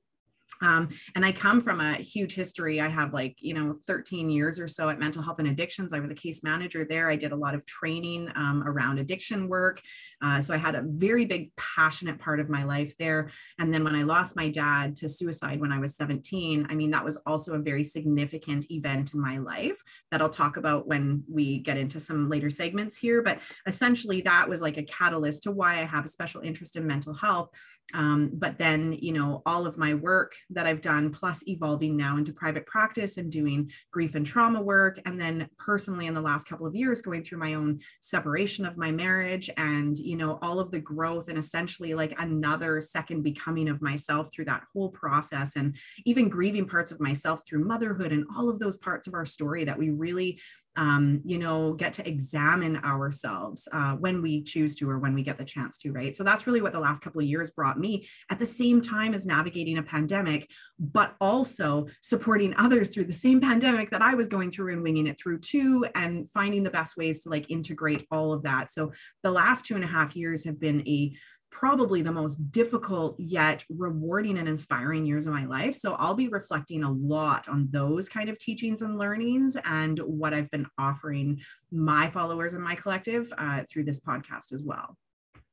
Um, 0.62 0.88
and 1.14 1.24
I 1.24 1.32
come 1.32 1.60
from 1.60 1.80
a 1.80 1.94
huge 1.94 2.34
history. 2.34 2.80
I 2.80 2.88
have 2.88 3.12
like, 3.12 3.36
you 3.40 3.54
know, 3.54 3.78
13 3.86 4.30
years 4.30 4.58
or 4.58 4.68
so 4.68 4.88
at 4.88 4.98
mental 4.98 5.22
health 5.22 5.38
and 5.38 5.48
addictions. 5.48 5.92
I 5.92 6.00
was 6.00 6.10
a 6.10 6.14
case 6.14 6.42
manager 6.42 6.84
there. 6.88 7.10
I 7.10 7.16
did 7.16 7.32
a 7.32 7.36
lot 7.36 7.54
of 7.54 7.64
training 7.66 8.30
um, 8.34 8.64
around 8.66 8.98
addiction 8.98 9.48
work. 9.48 9.80
Uh, 10.22 10.40
so 10.40 10.54
I 10.54 10.56
had 10.56 10.74
a 10.74 10.82
very 10.84 11.24
big, 11.24 11.54
passionate 11.56 12.18
part 12.18 12.40
of 12.40 12.48
my 12.48 12.64
life 12.64 12.96
there. 12.98 13.30
And 13.58 13.72
then 13.72 13.84
when 13.84 13.94
I 13.94 14.02
lost 14.02 14.36
my 14.36 14.48
dad 14.48 14.96
to 14.96 15.08
suicide 15.08 15.60
when 15.60 15.72
I 15.72 15.78
was 15.78 15.96
17, 15.96 16.66
I 16.68 16.74
mean, 16.74 16.90
that 16.90 17.04
was 17.04 17.18
also 17.26 17.54
a 17.54 17.58
very 17.58 17.84
significant 17.84 18.70
event 18.70 19.14
in 19.14 19.20
my 19.20 19.38
life 19.38 19.80
that 20.10 20.20
I'll 20.20 20.28
talk 20.28 20.56
about 20.56 20.86
when 20.86 21.22
we 21.28 21.58
get 21.58 21.76
into 21.76 22.00
some 22.00 22.28
later 22.28 22.50
segments 22.50 22.96
here. 22.96 23.22
But 23.22 23.38
essentially, 23.66 24.22
that 24.22 24.48
was 24.48 24.60
like 24.60 24.76
a 24.76 24.82
catalyst 24.82 25.44
to 25.44 25.52
why 25.52 25.74
I 25.74 25.84
have 25.84 26.04
a 26.04 26.08
special 26.08 26.40
interest 26.40 26.76
in 26.76 26.86
mental 26.86 27.14
health. 27.14 27.50
Um, 27.94 28.30
but 28.34 28.58
then, 28.58 28.92
you 28.92 29.12
know, 29.12 29.42
all 29.46 29.66
of 29.66 29.78
my 29.78 29.94
work 29.94 30.34
that 30.50 30.66
I've 30.66 30.80
done, 30.80 31.10
plus 31.10 31.46
evolving 31.46 31.96
now 31.96 32.16
into 32.16 32.32
private 32.32 32.66
practice 32.66 33.16
and 33.16 33.30
doing 33.30 33.70
grief 33.90 34.14
and 34.14 34.24
trauma 34.24 34.60
work. 34.60 35.00
And 35.04 35.20
then 35.20 35.48
personally, 35.58 36.06
in 36.06 36.14
the 36.14 36.20
last 36.20 36.48
couple 36.48 36.66
of 36.66 36.74
years, 36.74 37.02
going 37.02 37.22
through 37.22 37.38
my 37.38 37.54
own 37.54 37.80
separation 38.00 38.64
of 38.64 38.76
my 38.76 38.90
marriage 38.90 39.50
and, 39.56 39.98
you 39.98 40.16
know, 40.16 40.38
all 40.42 40.60
of 40.60 40.70
the 40.70 40.80
growth 40.80 41.28
and 41.28 41.38
essentially 41.38 41.94
like 41.94 42.14
another 42.18 42.80
second 42.80 43.22
becoming 43.22 43.68
of 43.68 43.82
myself 43.82 44.32
through 44.32 44.46
that 44.46 44.64
whole 44.72 44.90
process 44.90 45.56
and 45.56 45.76
even 46.04 46.28
grieving 46.28 46.66
parts 46.66 46.92
of 46.92 47.00
myself 47.00 47.46
through 47.46 47.64
motherhood 47.64 48.12
and 48.12 48.26
all 48.36 48.48
of 48.48 48.58
those 48.58 48.76
parts 48.76 49.06
of 49.06 49.14
our 49.14 49.24
story 49.24 49.64
that 49.64 49.78
we 49.78 49.90
really 49.90 50.40
um, 50.78 51.20
you 51.24 51.38
know, 51.38 51.72
get 51.72 51.92
to 51.94 52.08
examine 52.08 52.76
ourselves 52.84 53.66
uh, 53.72 53.94
when 53.94 54.22
we 54.22 54.44
choose 54.44 54.76
to 54.76 54.88
or 54.88 55.00
when 55.00 55.12
we 55.12 55.24
get 55.24 55.36
the 55.36 55.44
chance 55.44 55.76
to, 55.78 55.90
right? 55.90 56.14
So 56.14 56.22
that's 56.22 56.46
really 56.46 56.60
what 56.60 56.72
the 56.72 56.78
last 56.78 57.02
couple 57.02 57.20
of 57.20 57.26
years 57.26 57.50
brought 57.50 57.80
me 57.80 58.06
at 58.30 58.38
the 58.38 58.46
same 58.46 58.80
time 58.80 59.12
as 59.12 59.26
navigating 59.26 59.78
a 59.78 59.82
pandemic, 59.82 60.48
but 60.78 61.16
also 61.20 61.88
supporting 62.00 62.54
others 62.56 62.90
through 62.90 63.06
the 63.06 63.12
same 63.12 63.40
pandemic 63.40 63.90
that 63.90 64.02
I 64.02 64.14
was 64.14 64.28
going 64.28 64.52
through 64.52 64.72
and 64.72 64.82
winging 64.84 65.08
it 65.08 65.18
through 65.20 65.40
too, 65.40 65.84
and 65.96 66.30
finding 66.30 66.62
the 66.62 66.70
best 66.70 66.96
ways 66.96 67.24
to 67.24 67.28
like 67.28 67.50
integrate 67.50 68.06
all 68.12 68.32
of 68.32 68.44
that. 68.44 68.70
So 68.70 68.92
the 69.24 69.32
last 69.32 69.64
two 69.64 69.74
and 69.74 69.82
a 69.82 69.88
half 69.88 70.14
years 70.14 70.44
have 70.44 70.60
been 70.60 70.86
a 70.86 71.12
probably 71.50 72.02
the 72.02 72.12
most 72.12 72.36
difficult 72.52 73.18
yet 73.18 73.64
rewarding 73.68 74.38
and 74.38 74.48
inspiring 74.48 75.06
years 75.06 75.26
of 75.26 75.32
my 75.32 75.44
life. 75.44 75.74
So 75.74 75.94
I'll 75.94 76.14
be 76.14 76.28
reflecting 76.28 76.84
a 76.84 76.92
lot 76.92 77.48
on 77.48 77.68
those 77.70 78.08
kind 78.08 78.28
of 78.28 78.38
teachings 78.38 78.82
and 78.82 78.98
learnings 78.98 79.56
and 79.64 79.98
what 80.00 80.34
I've 80.34 80.50
been 80.50 80.66
offering 80.78 81.40
my 81.70 82.10
followers 82.10 82.54
and 82.54 82.62
my 82.62 82.74
collective 82.74 83.32
uh, 83.38 83.62
through 83.70 83.84
this 83.84 84.00
podcast 84.00 84.52
as 84.52 84.62
well. 84.62 84.96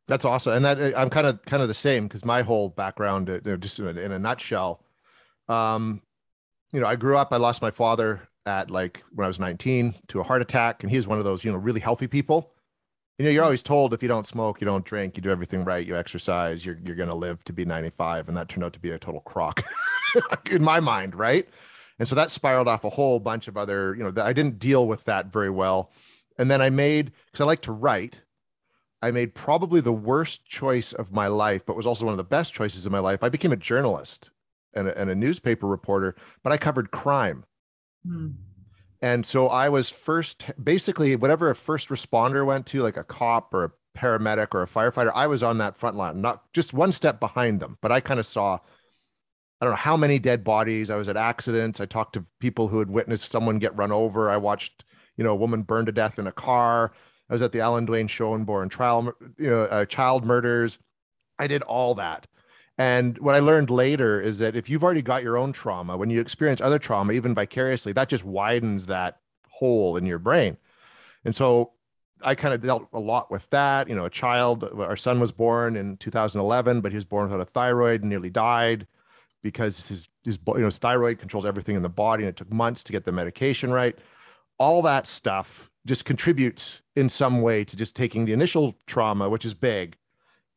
That's 0.07 0.25
awesome, 0.25 0.53
and 0.53 0.65
that 0.65 0.95
I'm 0.95 1.09
kind 1.09 1.25
of 1.25 1.43
kind 1.45 1.63
of 1.63 1.67
the 1.67 1.73
same 1.73 2.07
because 2.07 2.23
my 2.23 2.43
whole 2.43 2.69
background, 2.69 3.27
you 3.27 3.41
know, 3.43 3.57
just 3.57 3.79
in 3.79 3.87
a, 3.87 3.99
in 3.99 4.11
a 4.11 4.19
nutshell, 4.19 4.83
um, 5.49 5.99
you 6.71 6.79
know, 6.79 6.85
I 6.85 6.95
grew 6.95 7.17
up. 7.17 7.29
I 7.31 7.37
lost 7.37 7.63
my 7.63 7.71
father 7.71 8.29
at 8.45 8.69
like 8.69 9.01
when 9.13 9.25
I 9.25 9.27
was 9.27 9.39
19 9.39 9.95
to 10.09 10.19
a 10.19 10.23
heart 10.23 10.43
attack, 10.43 10.83
and 10.83 10.91
he's 10.91 11.07
one 11.07 11.17
of 11.17 11.23
those 11.23 11.43
you 11.43 11.51
know 11.51 11.57
really 11.57 11.79
healthy 11.79 12.05
people 12.05 12.54
you 13.17 13.25
know, 13.25 13.31
you're 13.31 13.43
always 13.43 13.63
told 13.63 13.93
if 13.93 14.01
you 14.01 14.09
don't 14.09 14.27
smoke, 14.27 14.59
you 14.59 14.65
don't 14.65 14.83
drink, 14.83 15.15
you 15.15 15.21
do 15.21 15.31
everything 15.31 15.63
right, 15.63 15.85
you 15.85 15.95
exercise, 15.95 16.65
you're 16.65 16.77
you're 16.83 16.95
gonna 16.95 17.15
live 17.15 17.43
to 17.45 17.53
be 17.53 17.65
95, 17.65 18.27
and 18.27 18.37
that 18.37 18.49
turned 18.49 18.63
out 18.63 18.73
to 18.73 18.79
be 18.79 18.91
a 18.91 18.99
total 18.99 19.21
crock 19.21 19.61
in 20.51 20.63
my 20.63 20.79
mind, 20.79 21.15
right? 21.15 21.47
And 21.97 22.07
so 22.07 22.15
that 22.15 22.31
spiraled 22.31 22.67
off 22.67 22.83
a 22.83 22.89
whole 22.89 23.19
bunch 23.19 23.47
of 23.47 23.55
other, 23.55 23.95
you 23.95 24.03
know, 24.03 24.21
I 24.21 24.33
didn't 24.33 24.59
deal 24.59 24.87
with 24.87 25.05
that 25.05 25.27
very 25.27 25.49
well. 25.49 25.91
And 26.37 26.51
then 26.51 26.61
I 26.61 26.69
made 26.69 27.13
because 27.25 27.41
I 27.41 27.45
like 27.45 27.61
to 27.61 27.71
write, 27.71 28.21
I 29.01 29.11
made 29.11 29.33
probably 29.33 29.79
the 29.79 29.93
worst 29.93 30.45
choice 30.45 30.91
of 30.91 31.13
my 31.13 31.27
life, 31.27 31.65
but 31.65 31.77
was 31.77 31.87
also 31.87 32.05
one 32.05 32.13
of 32.13 32.17
the 32.17 32.23
best 32.23 32.53
choices 32.53 32.85
of 32.85 32.91
my 32.91 32.99
life. 32.99 33.23
I 33.23 33.29
became 33.29 33.53
a 33.53 33.57
journalist 33.57 34.31
and 34.73 34.89
a, 34.89 34.99
and 34.99 35.09
a 35.09 35.15
newspaper 35.15 35.67
reporter, 35.67 36.15
but 36.43 36.51
I 36.51 36.57
covered 36.57 36.91
crime. 36.91 37.45
Mm. 38.05 38.33
And 39.01 39.25
so 39.25 39.47
I 39.47 39.69
was 39.69 39.89
first, 39.89 40.45
basically, 40.63 41.15
whatever 41.15 41.49
a 41.49 41.55
first 41.55 41.89
responder 41.89 42.45
went 42.45 42.65
to, 42.67 42.81
like 42.81 42.97
a 42.97 43.03
cop 43.03 43.53
or 43.53 43.63
a 43.65 43.71
paramedic 43.97 44.53
or 44.53 44.63
a 44.63 44.67
firefighter, 44.67 45.11
I 45.13 45.27
was 45.27 45.43
on 45.43 45.57
that 45.59 45.77
front 45.77 45.95
line, 45.95 46.21
not 46.21 46.51
just 46.53 46.73
one 46.73 46.91
step 46.91 47.19
behind 47.19 47.59
them, 47.59 47.77
but 47.81 47.91
I 47.91 47.99
kind 47.99 48.19
of 48.19 48.25
saw 48.25 48.59
I 49.61 49.65
don't 49.65 49.71
know 49.71 49.77
how 49.77 49.95
many 49.95 50.19
dead 50.19 50.43
bodies. 50.43 50.89
I 50.89 50.95
was 50.95 51.07
at 51.07 51.17
accidents. 51.17 51.79
I 51.79 51.85
talked 51.85 52.13
to 52.13 52.25
people 52.39 52.67
who 52.67 52.79
had 52.79 52.89
witnessed 52.89 53.29
someone 53.29 53.57
get 53.57 53.75
run 53.75 53.91
over. 53.91 54.29
I 54.29 54.37
watched, 54.37 54.83
you 55.15 55.23
know, 55.23 55.31
a 55.31 55.35
woman 55.35 55.63
burned 55.63 55.85
to 55.85 55.93
death 55.93 56.19
in 56.19 56.27
a 56.27 56.31
car. 56.31 56.91
I 57.29 57.33
was 57.33 57.41
at 57.41 57.51
the 57.51 57.61
Allan 57.61 57.87
Dwayne 57.87 58.09
Schoenborn 58.09 58.69
trial, 58.69 59.13
you 59.37 59.49
know, 59.49 59.63
uh, 59.63 59.85
child 59.85 60.25
murders. 60.25 60.77
I 61.39 61.47
did 61.47 61.61
all 61.63 61.95
that. 61.95 62.27
And 62.77 63.17
what 63.19 63.35
I 63.35 63.39
learned 63.39 63.69
later 63.69 64.19
is 64.19 64.39
that 64.39 64.55
if 64.55 64.69
you've 64.69 64.83
already 64.83 65.01
got 65.01 65.23
your 65.23 65.37
own 65.37 65.53
trauma, 65.53 65.95
when 65.95 66.09
you 66.09 66.19
experience 66.19 66.59
other 66.59 66.79
trauma, 66.79 67.13
even 67.13 67.33
vicariously, 67.33 67.93
that 67.93 68.09
just 68.09 68.25
widens 68.25 68.85
that 68.87 69.19
hole 69.49 69.95
in 69.95 70.05
your 70.05 70.19
brain. 70.19 70.57
And 71.23 71.33
so 71.33 71.71
I 72.21 72.35
kind 72.35 72.53
of 72.53 72.61
dealt 72.61 72.87
a 72.91 72.99
lot 72.99 73.31
with 73.31 73.49
that. 73.51 73.87
You 73.87 73.95
know, 73.95 74.05
a 74.05 74.09
child, 74.09 74.63
our 74.77 74.97
son 74.97 75.19
was 75.19 75.31
born 75.31 75.77
in 75.77 75.97
2011, 75.97 76.81
but 76.81 76.91
he 76.91 76.95
was 76.95 77.05
born 77.05 77.25
without 77.25 77.39
a 77.39 77.45
thyroid 77.45 78.01
and 78.01 78.09
nearly 78.09 78.29
died 78.29 78.87
because 79.45 79.85
his 79.85 80.09
his 80.23 80.39
you 80.47 80.59
know 80.59 80.65
his 80.65 80.79
thyroid 80.79 81.19
controls 81.19 81.45
everything 81.45 81.75
in 81.75 81.83
the 81.83 81.87
body 81.87 82.23
and 82.23 82.29
it 82.29 82.35
took 82.35 82.51
months 82.51 82.83
to 82.83 82.91
get 82.91 83.05
the 83.05 83.11
medication 83.11 83.71
right 83.71 83.95
all 84.57 84.81
that 84.81 85.05
stuff 85.05 85.69
just 85.85 86.03
contributes 86.03 86.81
in 86.95 87.07
some 87.07 87.43
way 87.43 87.63
to 87.63 87.77
just 87.77 87.95
taking 87.95 88.25
the 88.25 88.33
initial 88.33 88.75
trauma 88.87 89.29
which 89.29 89.45
is 89.45 89.53
big 89.53 89.95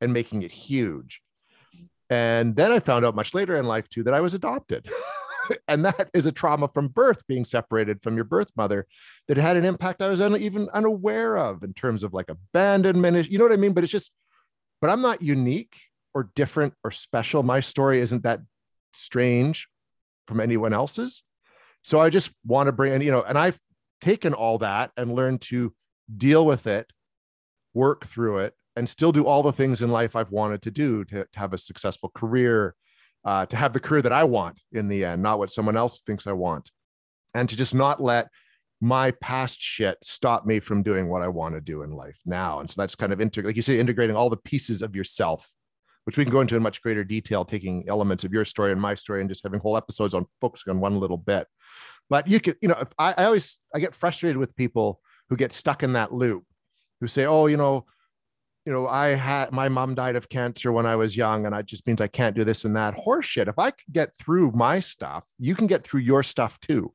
and 0.01 0.11
making 0.11 0.43
it 0.43 0.51
huge 0.51 1.21
and 2.11 2.57
then 2.57 2.73
i 2.73 2.79
found 2.79 3.05
out 3.05 3.15
much 3.15 3.35
later 3.35 3.57
in 3.57 3.67
life 3.67 3.89
too 3.89 4.03
that 4.03 4.15
i 4.15 4.21
was 4.21 4.35
adopted. 4.35 4.89
And 5.67 5.83
that 5.87 6.11
is 6.13 6.27
a 6.27 6.33
trauma 6.33 6.69
from 6.69 6.89
birth 6.89 7.27
being 7.27 7.47
separated 7.47 8.03
from 8.03 8.17
your 8.17 8.27
birth 8.27 8.51
mother 8.55 8.85
that 9.29 9.39
had 9.39 9.57
an 9.57 9.65
impact 9.65 10.03
i 10.03 10.09
was 10.11 10.21
un- 10.21 10.37
even 10.37 10.69
unaware 10.75 11.39
of 11.39 11.63
in 11.63 11.73
terms 11.73 12.03
of 12.03 12.13
like 12.13 12.29
abandonment 12.29 13.31
you 13.31 13.39
know 13.39 13.45
what 13.45 13.53
i 13.55 13.57
mean? 13.57 13.73
But 13.73 13.83
it's 13.83 13.91
just 13.91 14.13
but 14.83 14.91
i'm 14.91 15.01
not 15.01 15.23
unique 15.23 15.79
or 16.15 16.31
different 16.35 16.75
or 16.83 16.91
special. 16.91 17.43
My 17.43 17.61
story 17.61 18.01
isn't 18.01 18.25
that 18.25 18.41
strange 18.93 19.69
from 20.27 20.41
anyone 20.41 20.73
else's. 20.73 21.23
So 21.85 22.01
I 22.01 22.11
just 22.11 22.33
want 22.45 22.67
to 22.67 22.73
bring, 22.73 23.01
you 23.03 23.11
know, 23.11 23.23
and 23.23 23.39
I've 23.39 23.59
taken 24.01 24.35
all 24.35 24.59
that 24.59 24.91
and 24.97 25.15
learned 25.15 25.43
to 25.43 25.73
deal 26.17 26.45
with 26.45 26.67
it, 26.67 26.91
work 27.73 28.05
through 28.05 28.39
it, 28.39 28.55
and 28.79 28.89
still 28.89 29.13
do 29.13 29.27
all 29.27 29.43
the 29.43 29.53
things 29.53 29.83
in 29.83 29.91
life 29.91 30.17
I've 30.17 30.31
wanted 30.31 30.63
to 30.63 30.71
do 30.71 31.05
to, 31.07 31.25
to 31.25 31.39
have 31.39 31.53
a 31.53 31.59
successful 31.59 32.11
career, 32.15 32.75
uh, 33.25 33.45
to 33.47 33.57
have 33.57 33.73
the 33.73 33.81
career 33.81 34.03
that 34.03 34.13
I 34.13 34.25
want 34.25 34.61
in 34.73 34.89
the 34.89 35.05
end, 35.05 35.23
not 35.23 35.39
what 35.39 35.51
someone 35.51 35.77
else 35.77 36.01
thinks 36.01 36.27
I 36.27 36.33
want, 36.33 36.71
and 37.35 37.49
to 37.49 37.57
just 37.57 37.75
not 37.75 38.03
let 38.03 38.29
my 38.81 39.11
past 39.21 39.61
shit 39.61 39.99
stop 40.03 40.47
me 40.47 40.61
from 40.61 40.83
doing 40.83 41.09
what 41.09 41.23
I 41.23 41.29
want 41.29 41.55
to 41.57 41.61
do 41.61 41.83
in 41.83 41.91
life 41.91 42.19
now. 42.25 42.61
And 42.61 42.71
so 42.71 42.81
that's 42.81 42.95
kind 42.95 43.13
of 43.13 43.19
integ- 43.19 43.45
like 43.45 43.57
you 43.57 43.63
say, 43.63 43.79
integrating 43.81 44.15
all 44.15 44.31
the 44.31 44.37
pieces 44.37 44.83
of 44.83 44.95
yourself 44.95 45.51
which 46.09 46.17
we 46.17 46.25
can 46.25 46.33
go 46.33 46.41
into 46.41 46.57
in 46.57 46.63
much 46.63 46.81
greater 46.81 47.05
detail, 47.05 47.45
taking 47.45 47.87
elements 47.87 48.25
of 48.25 48.33
your 48.33 48.47
story 48.47 48.73
and 48.73 48.81
my 48.81 48.95
story 48.95 49.21
and 49.21 49.29
just 49.29 49.45
having 49.45 49.61
whole 49.61 49.77
episodes 49.77 50.15
on 50.15 50.25
focusing 50.41 50.71
on 50.71 50.81
one 50.81 50.99
little 50.99 51.19
bit. 51.19 51.47
But 52.09 52.27
you 52.27 52.41
could, 52.41 52.57
you 52.63 52.69
know, 52.69 52.83
I, 52.99 53.13
I 53.19 53.25
always 53.27 53.59
I 53.75 53.79
get 53.79 53.95
frustrated 53.95 54.39
with 54.39 54.57
people 54.57 55.03
who 55.29 55.37
get 55.37 55.53
stuck 55.53 55.83
in 55.83 55.93
that 55.93 56.11
loop, 56.11 56.45
who 57.03 57.09
say, 57.09 57.27
"Oh, 57.27 57.45
you 57.45 57.59
know, 57.59 57.85
you 58.69 58.75
know, 58.75 58.87
I 58.87 59.15
had 59.15 59.51
my 59.51 59.71
mom 59.71 59.95
died 59.95 60.15
of 60.15 60.29
cancer 60.29 60.73
when 60.73 60.85
I 60.85 60.95
was 60.95 61.17
young, 61.17 61.47
and 61.47 61.55
it 61.55 61.65
just 61.65 61.87
means 61.87 62.03
I 62.03 62.07
can't 62.07 62.37
do 62.37 62.45
this 62.45 62.67
and 62.67 62.77
that. 62.77 62.95
Horseshit. 62.95 63.49
If 63.49 63.59
I 63.59 63.71
could 63.71 63.95
get 63.95 64.15
through 64.15 64.51
my 64.51 64.79
stuff, 64.79 65.25
you 65.39 65.55
can 65.55 65.67
get 65.67 65.83
through 65.83 66.01
your 66.01 66.23
stuff 66.23 66.61
too. 66.61 66.93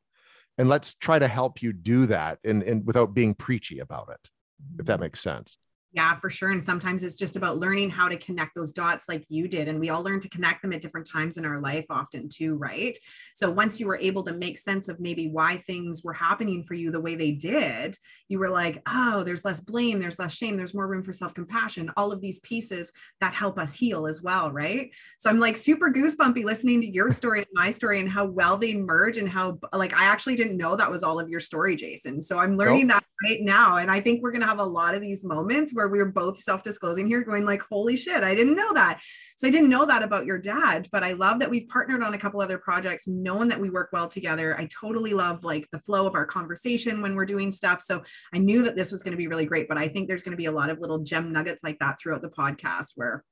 And 0.60 0.70
let's 0.70 0.94
try 0.94 1.18
to 1.18 1.27
help 1.27 1.63
you 1.63 1.74
do 1.74 2.06
that 2.06 2.38
and, 2.44 2.62
and 2.62 2.86
without 2.86 3.15
being 3.15 3.34
preachy 3.34 3.80
about 3.80 4.10
it, 4.12 4.30
if 4.77 4.86
that 4.86 4.94
mm-hmm. 4.94 5.01
makes 5.06 5.22
sense. 5.22 5.58
Yeah, 5.94 6.16
for 6.16 6.32
sure. 6.32 6.50
And 6.50 6.64
sometimes 6.64 7.04
it's 7.04 7.16
just 7.16 7.36
about 7.36 7.60
learning 7.60 7.92
how 7.92 8.10
to 8.10 8.18
connect 8.18 8.56
those 8.56 8.72
dots 8.72 9.08
like 9.08 9.26
you 9.30 9.48
did. 9.48 9.68
And 9.68 9.80
we 9.80 9.92
all 9.92 10.02
learn 10.02 10.20
to 10.22 10.30
connect 10.30 10.64
them 10.64 10.74
at 10.74 10.82
different 10.82 11.08
times 11.08 11.38
in 11.38 11.46
our 11.46 11.62
life, 11.62 11.86
often 11.92 12.30
too, 12.30 12.56
right? 12.56 12.98
So 13.36 13.52
once 13.52 13.80
you 13.80 13.86
were 13.86 14.00
able 14.00 14.24
to 14.24 14.34
make 14.34 14.58
sense 14.58 14.88
of 14.88 15.00
maybe 15.00 15.28
why 15.28 15.58
things 15.58 16.04
were 16.04 16.14
happening 16.14 16.64
for 16.64 16.74
you 16.74 16.90
the 16.90 17.00
way 17.00 17.14
they 17.14 17.32
did, 17.32 17.96
you 18.28 18.40
were 18.40 18.50
like, 18.50 18.82
oh, 18.88 19.22
there's 19.22 19.46
less 19.46 19.60
blame, 19.60 20.00
there's 20.00 20.18
less 20.18 20.34
shame, 20.34 20.58
there's 20.58 20.74
more 20.74 20.88
room 20.88 21.04
for 21.04 21.14
self 21.14 21.36
compassion, 21.36 21.92
all 21.96 22.12
of 22.12 22.22
these 22.22 22.40
pieces 22.40 22.92
that 23.22 23.36
help 23.36 23.60
us 23.60 23.76
heal 23.76 24.08
as 24.08 24.20
well, 24.20 24.52
right? 24.52 24.90
So 25.20 25.30
I'm 25.30 25.40
like 25.40 25.56
super 25.56 25.92
goosebumpy 25.92 26.44
listening 26.44 26.82
to 26.82 26.88
your 26.88 27.12
story 27.12 27.42
and 27.42 27.48
my 27.54 27.70
story 27.70 28.00
and 28.00 28.10
how 28.10 28.26
well 28.26 28.58
they 28.58 28.74
merge 28.74 29.18
and 29.18 29.30
how, 29.30 29.60
like, 29.72 29.94
I 29.94 30.06
actually 30.06 30.38
didn't 30.38 30.58
know 30.58 30.76
that 30.76 30.90
was 30.90 31.04
all 31.04 31.20
of 31.20 31.30
your 31.30 31.40
story, 31.40 31.76
Jason. 31.76 32.20
So 32.20 32.40
I'm 32.40 32.58
learning 32.58 32.88
nope. 32.88 33.02
that 33.02 33.30
right 33.30 33.42
now. 33.42 33.78
And 33.78 33.92
I 33.92 34.00
think 34.00 34.24
we're 34.24 34.32
going 34.32 34.42
to 34.42 34.48
have 34.48 34.58
a 34.58 34.64
lot 34.64 34.96
of 34.96 35.02
these 35.02 35.24
moments 35.24 35.72
where 35.72 35.83
where 35.84 35.92
we 35.92 36.00
were 36.00 36.12
both 36.12 36.40
self-disclosing 36.40 37.08
here 37.08 37.22
going 37.22 37.46
like 37.46 37.62
holy 37.70 37.96
shit 37.96 38.24
i 38.24 38.34
didn't 38.34 38.56
know 38.56 38.74
that. 38.74 39.02
So 39.38 39.48
i 39.48 39.52
didn't 39.52 39.70
know 39.70 39.86
that 39.86 40.04
about 40.04 40.25
your 40.25 40.38
dad 40.38 40.88
but 40.92 41.04
i 41.04 41.13
love 41.13 41.40
that 41.40 41.50
we've 41.50 41.68
partnered 41.68 42.04
on 42.04 42.13
a 42.13 42.18
couple 42.18 42.42
other 42.42 42.58
projects 42.58 43.08
knowing 43.08 43.50
that 43.50 43.60
we 43.60 43.70
work 43.70 43.90
well 43.92 44.08
together. 44.08 44.58
I 44.58 44.68
totally 44.68 45.13
love 45.13 45.44
like 45.44 45.68
the 45.72 45.80
flow 45.80 46.08
of 46.08 46.16
our 46.16 46.25
conversation 46.25 47.02
when 47.02 47.16
we're 47.16 47.25
doing 47.25 47.52
stuff. 47.52 47.82
So 47.82 48.04
i 48.34 48.38
knew 48.38 48.63
that 48.63 48.75
this 48.75 48.92
was 48.92 49.04
going 49.04 49.12
to 49.12 49.18
be 49.18 49.28
really 49.28 49.46
great 49.46 49.68
but 49.68 49.78
i 49.78 49.88
think 49.88 50.08
there's 50.08 50.24
going 50.24 50.32
to 50.32 50.38
be 50.38 50.46
a 50.46 50.52
lot 50.52 50.70
of 50.70 50.80
little 50.80 51.00
gem 51.00 51.32
nuggets 51.32 51.63
like 51.63 51.80
that 51.80 52.00
throughout 52.00 52.22
the 52.22 52.30
podcast 52.30 52.92
where 52.96 53.24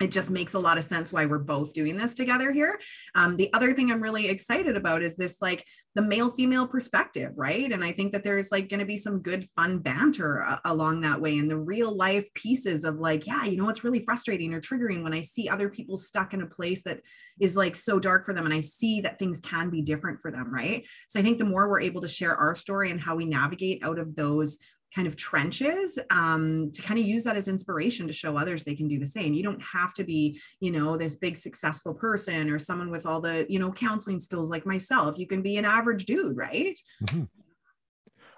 it 0.00 0.10
just 0.10 0.30
makes 0.30 0.54
a 0.54 0.58
lot 0.58 0.78
of 0.78 0.84
sense 0.84 1.12
why 1.12 1.26
we're 1.26 1.38
both 1.38 1.72
doing 1.72 1.96
this 1.96 2.14
together 2.14 2.52
here. 2.52 2.78
Um, 3.14 3.36
the 3.36 3.52
other 3.54 3.72
thing 3.72 3.90
I'm 3.90 4.02
really 4.02 4.28
excited 4.28 4.76
about 4.76 5.02
is 5.02 5.16
this 5.16 5.38
like 5.40 5.64
the 5.94 6.02
male 6.02 6.30
female 6.30 6.66
perspective, 6.66 7.32
right? 7.36 7.72
And 7.72 7.82
I 7.82 7.92
think 7.92 8.12
that 8.12 8.22
there's 8.22 8.52
like 8.52 8.68
going 8.68 8.80
to 8.80 8.86
be 8.86 8.98
some 8.98 9.22
good 9.22 9.48
fun 9.48 9.78
banter 9.78 10.42
uh, 10.42 10.58
along 10.66 11.00
that 11.00 11.20
way 11.20 11.38
and 11.38 11.50
the 11.50 11.58
real 11.58 11.96
life 11.96 12.32
pieces 12.34 12.84
of 12.84 12.96
like, 12.96 13.26
yeah, 13.26 13.44
you 13.44 13.56
know, 13.56 13.70
it's 13.70 13.84
really 13.84 14.04
frustrating 14.04 14.52
or 14.52 14.60
triggering 14.60 15.02
when 15.02 15.14
I 15.14 15.22
see 15.22 15.48
other 15.48 15.70
people 15.70 15.96
stuck 15.96 16.34
in 16.34 16.42
a 16.42 16.46
place 16.46 16.82
that 16.82 17.00
is 17.40 17.56
like 17.56 17.74
so 17.74 17.98
dark 17.98 18.26
for 18.26 18.34
them 18.34 18.44
and 18.44 18.52
I 18.52 18.60
see 18.60 19.00
that 19.00 19.18
things 19.18 19.40
can 19.40 19.70
be 19.70 19.80
different 19.80 20.20
for 20.20 20.30
them, 20.30 20.52
right? 20.52 20.84
So 21.08 21.18
I 21.18 21.22
think 21.22 21.38
the 21.38 21.44
more 21.44 21.68
we're 21.68 21.80
able 21.80 22.02
to 22.02 22.08
share 22.08 22.36
our 22.36 22.54
story 22.54 22.90
and 22.90 23.00
how 23.00 23.16
we 23.16 23.24
navigate 23.24 23.82
out 23.82 23.98
of 23.98 24.14
those 24.14 24.58
kind 24.96 25.06
of 25.06 25.14
trenches 25.14 25.98
um, 26.08 26.72
to 26.72 26.80
kind 26.80 26.98
of 26.98 27.04
use 27.04 27.22
that 27.24 27.36
as 27.36 27.48
inspiration 27.48 28.06
to 28.06 28.14
show 28.14 28.38
others 28.38 28.64
they 28.64 28.74
can 28.74 28.88
do 28.88 28.98
the 28.98 29.04
same. 29.04 29.34
You 29.34 29.42
don't 29.42 29.60
have 29.60 29.92
to 29.94 30.04
be, 30.04 30.40
you 30.58 30.70
know, 30.70 30.96
this 30.96 31.16
big 31.16 31.36
successful 31.36 31.92
person 31.92 32.50
or 32.50 32.58
someone 32.58 32.90
with 32.90 33.04
all 33.04 33.20
the, 33.20 33.44
you 33.50 33.58
know, 33.58 33.70
counseling 33.70 34.20
skills 34.20 34.50
like 34.50 34.64
myself. 34.64 35.18
You 35.18 35.26
can 35.26 35.42
be 35.42 35.58
an 35.58 35.66
average 35.66 36.06
dude, 36.06 36.34
right? 36.34 36.80
Mm-hmm. 37.04 37.24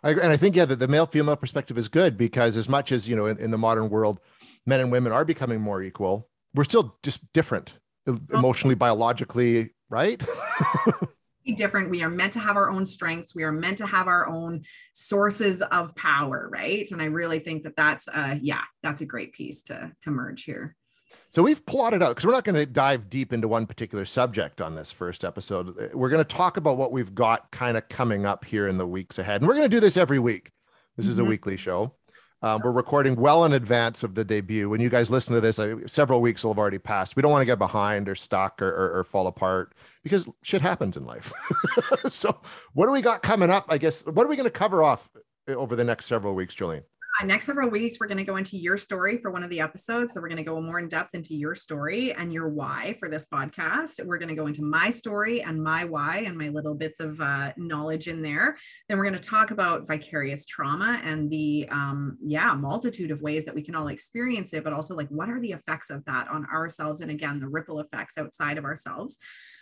I, 0.03 0.11
and 0.11 0.33
I 0.33 0.37
think, 0.37 0.57
yeah, 0.57 0.65
that 0.65 0.81
the 0.81 0.89
male 0.89 1.07
female 1.07 1.37
perspective 1.37 1.79
is 1.79 1.87
good 1.87 2.17
because 2.17 2.57
as 2.57 2.69
much 2.69 2.91
as, 2.91 3.09
you 3.09 3.15
know, 3.15 3.27
in, 3.27 3.39
in 3.39 3.53
the 3.53 3.59
modern 3.59 3.89
world, 3.89 4.19
men 4.67 4.81
and 4.81 4.91
women 4.91 5.13
are 5.13 5.25
becoming 5.25 5.61
more 5.61 5.81
equal, 5.81 6.29
we're 6.55 6.65
still 6.65 6.99
just 7.05 7.33
different 7.33 7.73
emotionally, 8.33 8.75
biologically, 8.75 9.71
right? 9.91 10.21
different. 11.55 11.91
We 11.91 12.03
are 12.03 12.11
meant 12.11 12.33
to 12.35 12.41
have 12.41 12.57
our 12.57 12.71
own 12.71 12.87
strengths. 12.87 13.35
We 13.35 13.45
are 13.45 13.53
meant 13.53 13.79
to 13.79 13.87
have 13.87 14.07
our 14.07 14.29
own 14.29 14.65
sources 14.93 15.63
of 15.63 15.95
power, 15.97 16.49
right? 16.53 16.87
And 16.91 17.01
I 17.01 17.07
really 17.07 17.39
think 17.39 17.63
that 17.65 17.77
that's, 17.77 18.09
uh, 18.09 18.37
yeah, 18.41 18.63
that's 18.83 19.01
a 19.01 19.07
great 19.07 19.33
piece 19.33 19.63
to 19.65 19.93
to 20.03 20.11
merge 20.11 20.45
here. 20.45 20.77
So 21.31 21.43
we've 21.43 21.65
plotted 21.67 22.03
out 22.03 22.11
because 22.11 22.25
we're 22.25 22.33
not 22.33 22.45
going 22.45 22.57
to 22.57 22.67
dive 22.67 23.11
deep 23.11 23.33
into 23.33 23.49
one 23.49 23.67
particular 23.67 24.05
subject 24.05 24.61
on 24.61 24.75
this 24.75 24.91
first 24.91 25.25
episode. 25.25 25.91
We're 25.93 26.09
going 26.09 26.25
to 26.25 26.37
talk 26.37 26.57
about 26.57 26.79
what 26.79 26.93
we've 26.93 27.15
got 27.15 27.51
kind 27.51 27.77
of 27.77 27.89
coming 27.89 28.25
up 28.25 28.45
here 28.45 28.69
in 28.69 28.79
the 28.79 28.87
weeks 28.87 29.19
ahead, 29.19 29.41
and 29.41 29.49
we're 29.49 29.55
going 29.55 29.69
to 29.69 29.77
do 29.77 29.81
this 29.81 29.97
every 29.97 30.19
week. 30.19 30.51
This 30.97 31.05
mm-hmm. 31.05 31.11
is 31.13 31.19
a 31.19 31.23
mm-hmm. 31.23 31.31
weekly 31.31 31.57
show. 31.57 31.95
Um, 32.41 32.61
we're 32.63 32.71
recording 32.71 33.17
well 33.17 33.45
in 33.47 33.53
advance 33.53 34.05
of 34.05 34.15
the 34.15 34.25
debut. 34.25 34.69
When 34.69 34.81
you 34.81 34.89
guys 34.89 35.11
listen 35.11 35.35
to 35.35 35.41
this, 35.41 35.59
uh, 35.59 35.77
several 35.87 36.21
weeks 36.21 36.45
will 36.45 36.53
have 36.53 36.59
already 36.59 36.79
passed. 36.79 37.17
We 37.17 37.23
don't 37.23 37.33
want 37.33 37.43
to 37.43 37.47
get 37.47 37.59
behind 37.59 38.09
or 38.09 38.15
stuck 38.15 38.63
or, 38.63 38.69
or, 38.69 39.01
or 39.01 39.05
fall 39.05 39.27
apart 39.27 39.75
because 40.05 40.29
shit 40.43 40.63
happens 40.63 40.97
in 40.97 41.05
life. 41.05 41.33
so, 42.07 42.41
what 42.75 42.87
do 42.87 42.93
we 42.93 43.03
got 43.03 43.23
coming 43.23 43.51
up? 43.51 43.67
I 43.69 43.79
guess, 43.79 44.07
what 44.07 44.25
are 44.25 44.29
we 44.29 44.37
going 44.37 44.45
to 44.45 44.53
cover 44.53 44.85
off 44.85 45.11
over 45.49 45.75
the 45.75 45.85
next 45.85 46.07
several 46.07 46.37
weeks, 46.37 46.55
Jolene? 46.55 46.85
Uh, 47.21 47.25
next 47.25 47.47
several 47.47 47.69
weeks, 47.69 47.97
we're 47.99 48.07
going 48.07 48.19
to 48.19 48.25
go 48.25 48.37
into 48.37 48.57
your 48.57 48.77
story 48.77 49.19
for 49.19 49.31
one 49.33 49.43
of 49.43 49.51
the 49.51 49.61
episodes. 49.61 50.15
So 50.15 50.21
we're 50.21 50.29
going 50.29 50.37
to 50.37 50.45
go 50.45 50.61
more 50.61 50.79
in 50.79 50.89
depth 50.89 51.15
into 51.15 51.35
your 51.35 51.55
story 51.55 52.13
and 52.13 52.33
your 52.33 52.49
why 52.49 52.95
for 53.01 53.09
this 53.09 53.27
podcast. 53.27 54.05
We're 54.05 54.19
going 54.19 54.29
to 54.29 54.37
go 54.37 54.47
into 54.47 54.63
my 54.63 54.91
story 54.91 55.43
and 55.43 55.61
my 55.61 55.85
why 55.85 56.19
and 56.27 56.37
my 56.37 56.49
little 56.49 56.75
bits 56.75 57.01
of 57.01 57.21
uh, 57.21 57.53
knowledge 57.57 58.07
in 58.07 58.23
there. 58.23 58.57
Then 58.89 58.99
we're 58.99 59.05
going 59.05 59.21
to 59.21 59.21
talk 59.21 59.51
about 59.51 59.89
vicarious 59.89 60.45
trauma 60.45 61.01
and 61.03 61.29
the, 61.29 61.69
um, 61.73 62.19
yeah, 62.23 62.55
multitude 62.55 63.11
of 63.11 63.21
ways 63.21 63.45
that 63.47 63.55
we 63.55 63.63
can 63.63 63.75
all 63.75 63.89
experience 63.89 64.53
it, 64.53 64.63
but 64.63 64.73
also 64.73 64.95
like 64.95 65.09
what 65.09 65.29
are 65.29 65.41
the 65.41 65.53
effects 65.53 65.91
of 65.91 66.05
that 66.05 66.29
on 66.29 66.47
ourselves? 66.47 67.01
And 67.01 67.11
again, 67.11 67.41
the 67.41 67.49
ripple 67.49 67.81
effects 67.81 68.17
outside 68.17 68.59
of 68.59 68.65
ourselves. 68.65 69.19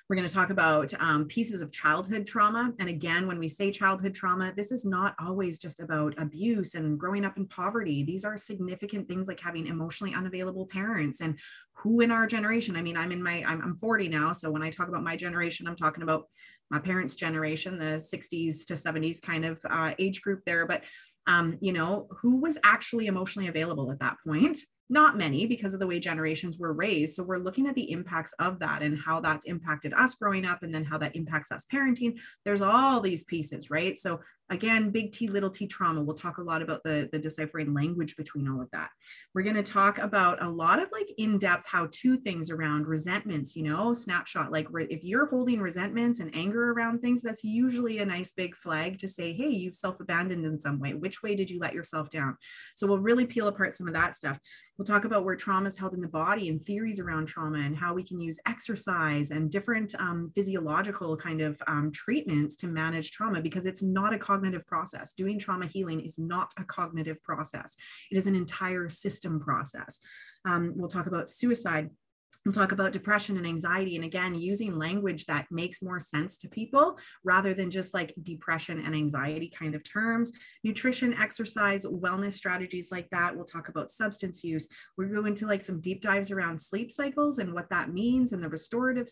We're 0.09 0.17
going 0.17 0.29
to 0.29 0.35
talk 0.35 0.51
about 0.51 0.93
um, 1.01 1.25
pieces 1.27 1.63
of 1.63 1.73
childhood 1.73 2.27
trauma. 2.27 2.73
And 2.79 2.89
again, 2.89 3.27
when 3.27 3.41
we 3.41 3.49
say 3.49 3.73
childhood 3.73 4.15
trauma, 4.15 4.53
this 4.55 4.71
is 4.71 4.85
not 4.85 5.17
always 5.19 5.59
just 5.59 5.81
about 5.81 6.15
abuse 6.19 6.75
and 6.77 6.97
growing 6.97 7.25
up 7.25 7.37
in 7.37 7.49
poverty. 7.49 8.05
These 8.05 8.25
are 8.25 8.37
significant 8.37 9.09
things 9.09 9.27
like 9.27 9.41
having 9.41 9.67
emotionally 9.67 10.15
unavailable 10.15 10.67
parents 10.67 11.21
and 11.21 11.37
who 11.75 12.03
in 12.03 12.13
our 12.13 12.29
generation. 12.29 12.77
I 12.77 12.83
mean, 12.83 12.97
I'm 12.97 13.11
in 13.11 13.21
my, 13.21 13.43
I'm, 13.45 13.61
I'm 13.61 13.77
40 13.77 14.09
now. 14.09 14.31
So 14.31 14.49
when 14.49 14.63
I 14.63 14.71
talk 14.71 14.89
about 14.89 15.03
my 15.03 15.17
generation, 15.17 15.67
I'm 15.67 15.77
talking 15.77 16.05
about 16.05 16.29
my 16.71 16.79
parents' 16.79 17.17
generation, 17.17 17.77
the 17.77 17.97
60s 17.97 18.65
to 18.67 18.75
70s 18.75 19.21
kind 19.21 19.45
of 19.45 19.61
uh, 19.69 19.93
age 19.99 20.23
group 20.23 20.43
there. 20.47 20.67
But 20.67 20.83
um, 21.27 21.59
you 21.61 21.73
know, 21.73 22.07
who 22.21 22.41
was 22.41 22.59
actually 22.63 23.09
emotionally 23.09 23.49
available 23.49 23.91
at 23.91 23.99
that 23.99 24.17
point? 24.25 24.59
Not 24.89 25.17
many 25.17 25.47
because 25.47 25.75
of 25.75 25.81
the 25.81 25.87
way 25.87 25.99
generations 25.99 26.59
were 26.59 26.73
raised. 26.73 27.15
So 27.15 27.23
we're 27.23 27.39
looking 27.39 27.67
at 27.67 27.75
the 27.75 27.91
impacts 27.91 28.33
of 28.39 28.59
that 28.61 28.83
and 28.83 28.99
how 28.99 29.21
that's 29.21 29.47
impacted 29.47 29.93
us 29.95 30.15
growing 30.15 30.45
up 30.45 30.63
and 30.63 30.75
then 30.75 30.85
how 30.85 30.99
that 30.99 31.17
impacts 31.17 31.51
us 31.51 31.67
parenting. 31.73 32.21
There's 32.45 32.63
all 32.63 33.01
these 33.01 33.25
pieces, 33.25 33.71
right? 33.71 33.99
So 33.99 34.21
again, 34.51 34.91
big 34.91 35.13
T, 35.13 35.29
little 35.29 35.51
t 35.51 35.67
trauma. 35.67 36.03
We'll 36.03 36.17
talk 36.17 36.39
a 36.39 36.43
lot 36.43 36.63
about 36.63 36.83
the, 36.85 37.09
the 37.11 37.19
deciphering 37.19 37.75
language 37.75 38.17
between 38.17 38.49
all 38.49 38.61
of 38.61 38.71
that. 38.73 38.91
We're 39.35 39.43
going 39.43 39.57
to 39.57 39.63
talk 39.63 39.99
about 39.99 40.43
a 40.43 40.49
lot 40.49 40.81
of 40.81 40.89
like 40.93 41.09
in-depth 41.19 41.67
how-to 41.69 42.17
things 42.17 42.51
around 42.51 42.87
resentments, 42.87 43.57
you 43.57 43.63
know, 43.63 43.93
snapshot. 43.93 44.53
Like 44.53 44.69
if 44.75 45.05
you're 45.05 45.27
holding 45.27 45.61
resentments 45.61 46.21
and 46.21 46.35
anger 46.35 46.73
around 46.73 47.01
things, 47.01 47.23
that's 47.23 47.45
usually 47.45 47.99
a 47.99 48.07
nice 48.07 48.33
big 48.33 48.55
flag 48.55 48.99
to 48.99 49.09
say, 49.09 49.33
hey, 49.33 49.49
you've 49.49 49.77
self-abandoned 49.77 50.45
in 50.45 50.61
some 50.61 50.79
way. 50.79 50.95
Which 50.95 51.23
way 51.23 51.35
did 51.35 51.51
you 51.51 51.59
let 51.59 51.75
yourself 51.75 52.11
down? 52.11 52.37
So 52.75 52.87
we'll 52.87 52.99
really 52.99 53.27
peel 53.27 53.49
apart 53.49 53.77
some 53.77 53.89
of 53.89 53.95
that 53.95 54.17
stuff. 54.17 54.39
We'll 54.79 54.85
talk 54.85 55.07
about 55.07 55.25
where 55.25 55.37
trauma 55.37 55.69
is 55.69 55.79
held 55.79 55.95
in 55.95 56.03
the 56.03 56.09
body 56.09 56.51
and 56.51 56.63
theories 56.63 57.01
around 57.01 57.27
trauma 57.27 57.61
and 57.61 57.75
how 57.75 57.95
we 57.95 58.03
can 58.03 58.21
use 58.21 58.39
exercise 58.47 59.31
and 59.31 59.51
different 59.51 59.95
um, 59.99 60.31
physiological 60.35 61.17
kind 61.17 61.41
of 61.41 61.61
um, 61.67 61.91
treatments 61.93 62.57
to 62.57 62.67
manage 62.67 63.11
trauma 63.11 63.41
because 63.41 63.65
it's 63.65 63.83
not 63.83 64.13
a 64.13 64.19
cognitive 64.37 64.67
process. 64.67 65.13
Doing 65.13 65.39
trauma 65.39 65.67
healing 65.67 66.01
is 66.01 66.19
not 66.19 66.53
a 66.59 66.65
cognitive 66.65 67.23
process, 67.23 67.75
it 68.11 68.19
is 68.19 68.27
an 68.27 68.35
entire 68.35 68.89
system 68.89 69.41
process. 69.41 69.99
Um, 70.45 70.73
we'll 70.77 70.89
talk 70.89 71.07
about 71.07 71.31
suicide 71.31 71.91
We'll 72.47 72.53
talk 72.53 72.71
about 72.71 72.93
depression 72.93 73.37
and 73.37 73.47
anxiety. 73.47 73.97
And 73.97 74.05
again, 74.05 74.37
using 74.37 74.79
language 74.79 75.27
that 75.27 75.47
makes 75.51 75.83
more 75.83 75.99
sense 75.99 76.37
to 76.39 76.49
people 76.49 76.97
rather 77.25 77.55
than 77.55 77.73
just 77.73 77.93
like 77.93 78.15
depression 78.23 78.79
and 78.87 78.95
anxiety 78.95 79.53
kind 79.59 79.75
of 79.75 79.83
terms. 79.83 80.31
Nutrition, 80.63 81.13
exercise, 81.15 81.85
wellness 81.85 82.35
strategies 82.35 82.91
like 82.93 83.11
that. 83.11 83.35
We'll 83.35 83.47
talk 83.47 83.69
about 83.69 83.91
substance 83.91 84.45
use. 84.45 84.69
We'll 84.97 85.09
go 85.09 85.27
into 85.27 85.45
like 85.45 85.61
some 85.61 85.81
deep 85.81 86.01
dives 86.01 86.31
around 86.31 86.61
sleep 86.61 86.93
cycles 86.93 87.41
and 87.41 87.53
what 87.53 87.69
that 87.71 87.93
means 87.93 88.33
and 88.33 88.41
the 88.41 88.49
restorative 88.49 89.09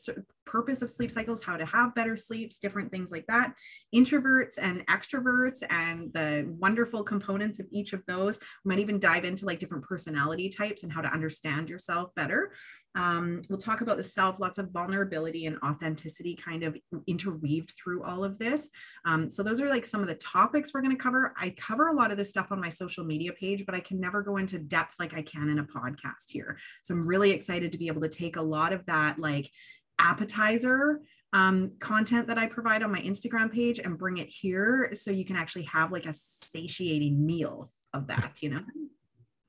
purpose 0.47 0.81
of 0.81 0.89
sleep 0.89 1.11
cycles, 1.11 1.43
how 1.43 1.57
to 1.57 1.67
have 1.67 1.93
better 1.97 2.17
sleeps, 2.17 2.59
different 2.59 2.93
things 2.93 3.11
like 3.11 3.27
that. 3.27 3.55
Introverts 3.93 4.59
and 4.63 4.87
extroverts 4.87 5.65
and 5.71 6.13
the 6.13 6.47
wonderful 6.61 7.03
components 7.03 7.59
of 7.59 7.67
each 7.73 7.95
of 7.95 8.03
those. 8.07 8.39
We 8.65 8.69
might 8.69 8.79
even 8.79 9.01
dive 9.01 9.25
into 9.25 9.45
like 9.45 9.59
different 9.59 9.83
personality 9.83 10.51
types 10.51 10.85
and 10.85 10.93
how 10.93 11.01
to 11.01 11.13
understand 11.13 11.69
yourself 11.69 12.15
better. 12.15 12.53
Um, 12.95 13.43
we'll 13.49 13.59
talk 13.59 13.81
about 13.81 13.97
the 13.97 14.03
self, 14.03 14.41
lots 14.41 14.59
of 14.59 14.71
vulnerability 14.71 15.47
and 15.47 15.59
authenticity 15.65 16.35
kind 16.35 16.63
of 16.63 16.77
interweaved 17.07 17.73
through 17.73 18.05
all 18.05 18.25
of 18.25 18.39
this. 18.39 18.69
Um, 19.05 19.29
so 19.29 19.43
those 19.43 19.61
are 19.61 19.69
like 19.69 19.85
some 19.85 20.01
of 20.01 20.09
the 20.09 20.15
topics 20.15 20.73
we're 20.73 20.83
going 20.83 20.97
to 20.97 21.03
cover. 21.03 21.35
I 21.39 21.51
cover 21.51 21.89
a 21.89 21.95
lot 21.95 22.11
of 22.11 22.17
this 22.17 22.31
stuff 22.31 22.53
on 22.53 22.61
my 22.61 22.69
social 22.69 23.05
media 23.05 23.33
page, 23.33 23.65
but 23.67 23.75
I 23.75 23.81
can 23.81 24.01
never 24.01 24.23
go 24.23 24.37
into 24.37 24.59
depth 24.59 24.95
like 24.99 25.15
I 25.15 25.23
can 25.23 25.51
in 25.51 25.59
a 25.59 25.65
podcast 25.65 26.31
here. 26.31 26.59
So 26.83 26.95
I'm 26.95 27.07
really 27.07 27.31
excited 27.31 27.73
to 27.73 27.79
be 27.79 27.89
able 27.89 28.03
to 28.03 28.09
take 28.09 28.37
a 28.37 28.43
lot 28.43 28.73
of 28.73 28.85
that 28.87 29.19
like 29.19 29.51
appetizer 29.99 31.01
um, 31.33 31.73
content 31.81 32.29
that 32.29 32.39
I 32.39 32.47
provide 32.47 32.85
on 32.85 32.93
my 32.93 33.01
Instagram 33.01 33.53
page 33.53 33.81
and 33.81 33.99
bring 33.99 34.19
it 34.19 34.29
here 34.29 34.91
so 34.95 35.11
you 35.11 35.25
can 35.25 35.35
actually 35.37 35.65
have 35.65 35.91
like 35.91 36.07
a 36.07 36.13
satiating 36.13 37.27
meal 37.27 37.73
of 37.93 38.07
that, 38.07 38.39
you 38.41 38.51
know? 38.51 38.61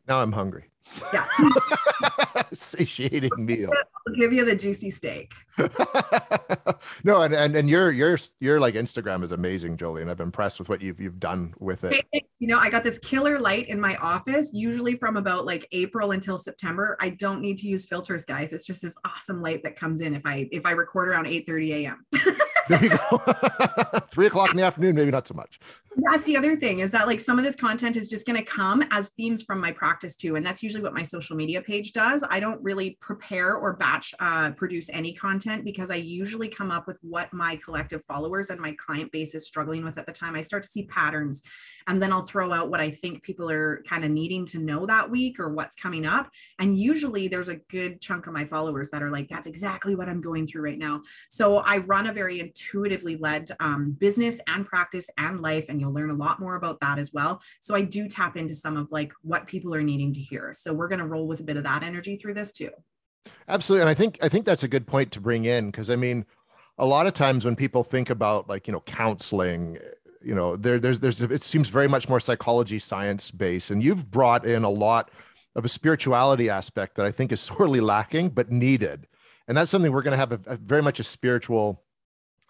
Now 0.07 0.19
I'm 0.21 0.31
hungry. 0.31 0.65
Yeah. 1.13 1.25
Satiating 2.51 3.31
meal. 3.37 3.71
I'll 4.07 4.13
give 4.13 4.31
you 4.31 4.45
the 4.45 4.55
juicy 4.55 4.89
steak. 4.89 5.33
no, 7.03 7.23
and, 7.23 7.33
and 7.33 7.55
and 7.55 7.69
your 7.69 7.91
your 7.91 8.17
your 8.39 8.59
like 8.59 8.75
Instagram 8.75 9.23
is 9.23 9.31
amazing, 9.31 9.77
Jolie, 9.77 10.03
and 10.03 10.11
I've 10.11 10.17
been 10.17 10.27
impressed 10.27 10.59
with 10.59 10.69
what 10.69 10.81
you've 10.81 10.99
you've 10.99 11.19
done 11.19 11.53
with 11.59 11.83
it. 11.83 12.05
You 12.39 12.47
know, 12.47 12.59
I 12.59 12.69
got 12.69 12.83
this 12.83 12.99
killer 12.99 13.39
light 13.39 13.67
in 13.67 13.79
my 13.79 13.95
office, 13.95 14.51
usually 14.53 14.95
from 14.95 15.17
about 15.17 15.45
like 15.45 15.67
April 15.71 16.11
until 16.11 16.37
September. 16.37 16.97
I 17.01 17.09
don't 17.09 17.41
need 17.41 17.57
to 17.59 17.67
use 17.67 17.85
filters, 17.85 18.23
guys. 18.25 18.53
It's 18.53 18.67
just 18.67 18.81
this 18.81 18.95
awesome 19.05 19.41
light 19.41 19.63
that 19.63 19.75
comes 19.75 20.01
in 20.01 20.13
if 20.13 20.25
I 20.25 20.47
if 20.51 20.65
I 20.65 20.71
record 20.71 21.09
around 21.09 21.25
8 21.25 21.47
30 21.47 21.85
a.m. 21.85 22.05
There 22.67 22.83
you 22.83 22.89
go. 22.89 23.17
Three 24.09 24.27
o'clock 24.27 24.51
in 24.51 24.57
the 24.57 24.63
afternoon, 24.63 24.95
maybe 24.95 25.11
not 25.11 25.27
so 25.27 25.33
much. 25.33 25.59
That's 25.97 26.25
the 26.25 26.35
other 26.35 26.55
thing 26.55 26.79
is 26.79 26.91
that 26.91 27.07
like 27.07 27.19
some 27.19 27.37
of 27.37 27.45
this 27.45 27.55
content 27.55 27.95
is 27.95 28.09
just 28.09 28.25
going 28.25 28.37
to 28.37 28.45
come 28.45 28.83
as 28.91 29.09
themes 29.09 29.43
from 29.43 29.61
my 29.61 29.71
practice 29.71 30.15
too. 30.15 30.35
And 30.35 30.45
that's 30.45 30.63
usually 30.63 30.83
what 30.83 30.93
my 30.93 31.03
social 31.03 31.35
media 31.35 31.61
page 31.61 31.93
does. 31.93 32.23
I 32.29 32.39
don't 32.39 32.61
really 32.63 32.97
prepare 33.01 33.55
or 33.55 33.75
batch 33.75 34.13
uh, 34.19 34.51
produce 34.51 34.89
any 34.91 35.13
content 35.13 35.63
because 35.63 35.91
I 35.91 35.95
usually 35.95 36.47
come 36.47 36.71
up 36.71 36.87
with 36.87 36.97
what 37.01 37.31
my 37.33 37.55
collective 37.57 38.03
followers 38.05 38.49
and 38.49 38.59
my 38.59 38.75
client 38.83 39.11
base 39.11 39.35
is 39.35 39.45
struggling 39.45 39.83
with 39.83 39.97
at 39.97 40.05
the 40.05 40.11
time. 40.11 40.35
I 40.35 40.41
start 40.41 40.63
to 40.63 40.69
see 40.69 40.83
patterns 40.83 41.41
and 41.87 42.01
then 42.01 42.11
I'll 42.11 42.23
throw 42.23 42.51
out 42.51 42.69
what 42.69 42.81
I 42.81 42.89
think 42.89 43.21
people 43.23 43.49
are 43.51 43.83
kind 43.87 44.03
of 44.03 44.11
needing 44.11 44.45
to 44.47 44.59
know 44.59 44.85
that 44.85 45.09
week 45.09 45.39
or 45.39 45.49
what's 45.49 45.75
coming 45.75 46.05
up. 46.05 46.29
And 46.59 46.77
usually 46.77 47.27
there's 47.27 47.49
a 47.49 47.57
good 47.69 48.01
chunk 48.01 48.27
of 48.27 48.33
my 48.33 48.45
followers 48.45 48.89
that 48.89 49.03
are 49.03 49.11
like, 49.11 49.27
that's 49.29 49.47
exactly 49.47 49.95
what 49.95 50.09
I'm 50.09 50.21
going 50.21 50.47
through 50.47 50.63
right 50.63 50.79
now. 50.79 51.01
So 51.29 51.57
I 51.57 51.77
run 51.77 52.07
a 52.07 52.13
very 52.13 52.39
intuitively 52.55 53.17
led 53.17 53.51
um, 53.59 53.91
business 53.99 54.39
and 54.47 54.65
practice 54.65 55.09
and 55.17 55.41
life, 55.41 55.65
and 55.69 55.79
you'll 55.79 55.93
learn 55.93 56.09
a 56.09 56.15
lot 56.15 56.39
more 56.39 56.55
about 56.55 56.79
that 56.79 56.97
as 56.97 57.11
well. 57.11 57.41
So 57.59 57.75
I 57.75 57.81
do 57.81 58.07
tap 58.07 58.37
into 58.37 58.55
some 58.55 58.77
of 58.77 58.91
like 58.91 59.13
what 59.21 59.47
people 59.47 59.73
are 59.75 59.83
needing 59.83 60.13
to 60.13 60.19
hear. 60.19 60.53
So 60.53 60.73
we're 60.73 60.87
going 60.87 60.99
to 60.99 61.07
roll 61.07 61.27
with 61.27 61.41
a 61.41 61.43
bit 61.43 61.57
of 61.57 61.63
that 61.63 61.83
energy 61.83 62.17
through 62.17 62.35
this 62.35 62.51
too. 62.51 62.71
Absolutely, 63.47 63.81
and 63.81 63.89
I 63.89 63.93
think 63.93 64.19
I 64.21 64.29
think 64.29 64.45
that's 64.45 64.63
a 64.63 64.67
good 64.67 64.87
point 64.87 65.11
to 65.13 65.19
bring 65.19 65.45
in 65.45 65.71
because 65.71 65.89
I 65.89 65.95
mean, 65.95 66.25
a 66.77 66.85
lot 66.85 67.07
of 67.07 67.13
times 67.13 67.43
when 67.43 67.55
people 67.55 67.83
think 67.83 68.09
about 68.09 68.47
like 68.47 68.67
you 68.67 68.73
know 68.73 68.81
counseling 68.81 69.77
you 70.23 70.35
know 70.35 70.55
there 70.55 70.79
there's 70.79 70.99
there's 70.99 71.21
it 71.21 71.41
seems 71.41 71.69
very 71.69 71.87
much 71.87 72.07
more 72.07 72.19
psychology 72.19 72.79
science 72.79 73.31
based 73.31 73.71
and 73.71 73.83
you've 73.83 74.09
brought 74.09 74.45
in 74.45 74.63
a 74.63 74.69
lot 74.69 75.11
of 75.55 75.65
a 75.65 75.69
spirituality 75.69 76.49
aspect 76.49 76.95
that 76.95 77.05
i 77.05 77.11
think 77.11 77.31
is 77.31 77.39
sorely 77.51 77.79
lacking 77.79 78.29
but 78.29 78.51
needed 78.51 79.07
and 79.47 79.55
that's 79.55 79.69
something 79.69 79.91
we're 79.91 80.01
going 80.01 80.11
to 80.11 80.17
have 80.17 80.31
a, 80.31 80.39
a, 80.47 80.57
very 80.57 80.81
much 80.81 80.99
a 80.99 81.03
spiritual 81.03 81.84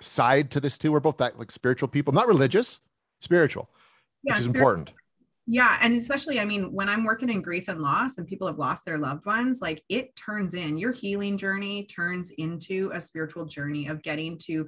side 0.01 0.51
to 0.51 0.59
this 0.59 0.77
too. 0.77 0.91
We're 0.91 0.99
both 0.99 1.17
that 1.17 1.37
like 1.37 1.51
spiritual 1.51 1.89
people, 1.89 2.13
not 2.13 2.27
religious, 2.27 2.79
spiritual, 3.21 3.69
yeah, 4.23 4.33
which 4.33 4.41
is 4.41 4.47
important. 4.47 4.91
Yeah. 5.47 5.77
And 5.79 5.93
especially, 5.93 6.39
I 6.39 6.45
mean, 6.45 6.73
when 6.73 6.89
I'm 6.89 7.03
working 7.03 7.29
in 7.29 7.43
grief 7.43 7.67
and 7.67 7.79
loss 7.79 8.17
and 8.17 8.25
people 8.25 8.47
have 8.47 8.57
lost 8.57 8.83
their 8.83 8.97
loved 8.97 9.27
ones, 9.27 9.61
like 9.61 9.83
it 9.89 10.15
turns 10.15 10.55
in 10.55 10.75
your 10.75 10.91
healing 10.91 11.37
journey 11.37 11.85
turns 11.85 12.31
into 12.31 12.89
a 12.95 12.99
spiritual 12.99 13.45
journey 13.45 13.85
of 13.85 14.01
getting 14.01 14.39
to 14.39 14.67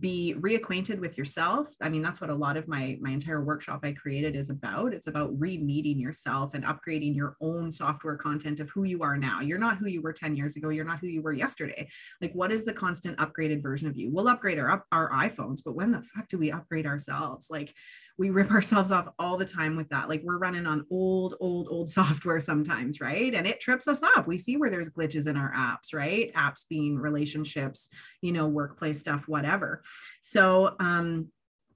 be 0.00 0.34
reacquainted 0.40 0.98
with 0.98 1.16
yourself. 1.16 1.68
I 1.80 1.88
mean, 1.90 2.02
that's 2.02 2.20
what 2.20 2.30
a 2.30 2.34
lot 2.34 2.56
of 2.56 2.66
my 2.66 2.98
my 3.00 3.10
entire 3.10 3.44
workshop 3.44 3.80
I 3.84 3.92
created 3.92 4.34
is 4.34 4.50
about. 4.50 4.92
It's 4.92 5.06
about 5.06 5.38
re-meeting 5.38 6.00
yourself 6.00 6.54
and 6.54 6.64
upgrading 6.64 7.14
your 7.14 7.36
own 7.40 7.70
software 7.70 8.16
content 8.16 8.58
of 8.58 8.68
who 8.70 8.82
you 8.82 9.04
are 9.04 9.16
now. 9.16 9.40
You're 9.42 9.58
not 9.58 9.76
who 9.76 9.86
you 9.86 10.02
were 10.02 10.12
10 10.12 10.34
years 10.34 10.56
ago. 10.56 10.70
You're 10.70 10.84
not 10.84 10.98
who 10.98 11.06
you 11.06 11.22
were 11.22 11.34
yesterday. 11.34 11.88
Like, 12.20 12.32
what 12.32 12.50
is 12.50 12.64
the 12.64 12.72
constant 12.72 13.16
upgraded 13.18 13.62
version 13.62 13.86
of 13.86 13.96
you? 13.96 14.10
We'll 14.10 14.26
upgrade 14.26 14.58
our 14.58 14.84
our 14.90 15.08
iPhones, 15.12 15.60
but 15.64 15.76
when 15.76 15.92
the 15.92 16.02
fuck 16.02 16.26
do 16.26 16.36
we 16.36 16.50
upgrade 16.50 16.86
ourselves? 16.86 17.46
Like 17.48 17.72
we 18.18 18.30
rip 18.30 18.50
ourselves 18.50 18.92
off 18.92 19.08
all 19.18 19.36
the 19.36 19.44
time 19.44 19.76
with 19.76 19.88
that. 19.90 20.08
Like 20.08 20.22
we're 20.24 20.38
running 20.38 20.66
on 20.66 20.86
old, 20.90 21.34
old, 21.40 21.68
old 21.70 21.90
software 21.90 22.40
sometimes, 22.40 23.00
right? 23.00 23.34
And 23.34 23.46
it 23.46 23.60
trips 23.60 23.88
us 23.88 24.02
up. 24.02 24.26
We 24.26 24.38
see 24.38 24.56
where 24.56 24.70
there's 24.70 24.90
glitches 24.90 25.26
in 25.26 25.36
our 25.36 25.52
apps, 25.52 25.94
right? 25.94 26.32
Apps 26.34 26.64
being 26.68 26.98
relationships, 26.98 27.88
you 28.22 28.32
know, 28.32 28.46
workplace 28.46 29.00
stuff, 29.00 29.28
whatever. 29.28 29.82
So, 30.20 30.76
um, 30.80 31.30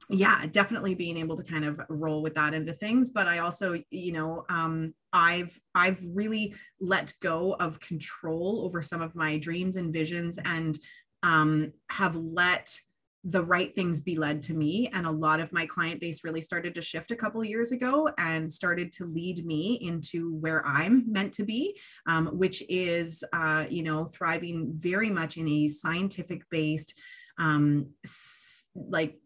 yeah 0.08 0.44
definitely 0.46 0.94
being 0.94 1.16
able 1.16 1.36
to 1.36 1.42
kind 1.44 1.64
of 1.64 1.80
roll 1.88 2.20
with 2.22 2.34
that 2.34 2.52
into 2.52 2.72
things 2.72 3.10
but 3.10 3.28
i 3.28 3.38
also 3.38 3.80
you 3.90 4.12
know 4.12 4.44
um, 4.48 4.92
i've 5.12 5.58
i've 5.74 6.00
really 6.12 6.54
let 6.80 7.12
go 7.20 7.54
of 7.60 7.78
control 7.80 8.62
over 8.64 8.82
some 8.82 9.02
of 9.02 9.14
my 9.14 9.38
dreams 9.38 9.76
and 9.76 9.92
visions 9.92 10.38
and 10.44 10.78
um, 11.22 11.72
have 11.90 12.16
let 12.16 12.74
the 13.24 13.44
right 13.44 13.74
things 13.74 14.00
be 14.00 14.16
led 14.16 14.42
to 14.44 14.54
me. 14.54 14.88
And 14.92 15.06
a 15.06 15.10
lot 15.10 15.40
of 15.40 15.52
my 15.52 15.66
client 15.66 16.00
base 16.00 16.24
really 16.24 16.42
started 16.42 16.74
to 16.74 16.82
shift 16.82 17.10
a 17.10 17.16
couple 17.16 17.44
years 17.44 17.72
ago 17.72 18.08
and 18.18 18.50
started 18.50 18.92
to 18.92 19.04
lead 19.04 19.44
me 19.44 19.78
into 19.82 20.34
where 20.36 20.66
i'm 20.66 21.10
meant 21.10 21.32
to 21.34 21.44
be 21.44 21.78
um, 22.06 22.26
which 22.28 22.62
is 22.68 23.24
uh, 23.32 23.64
you 23.68 23.82
know 23.82 24.04
thriving 24.06 24.72
very 24.76 25.10
much 25.10 25.36
in 25.36 25.48
a 25.48 25.68
scientific 25.68 26.42
based 26.50 26.94
um, 27.38 27.88
like 28.74 29.18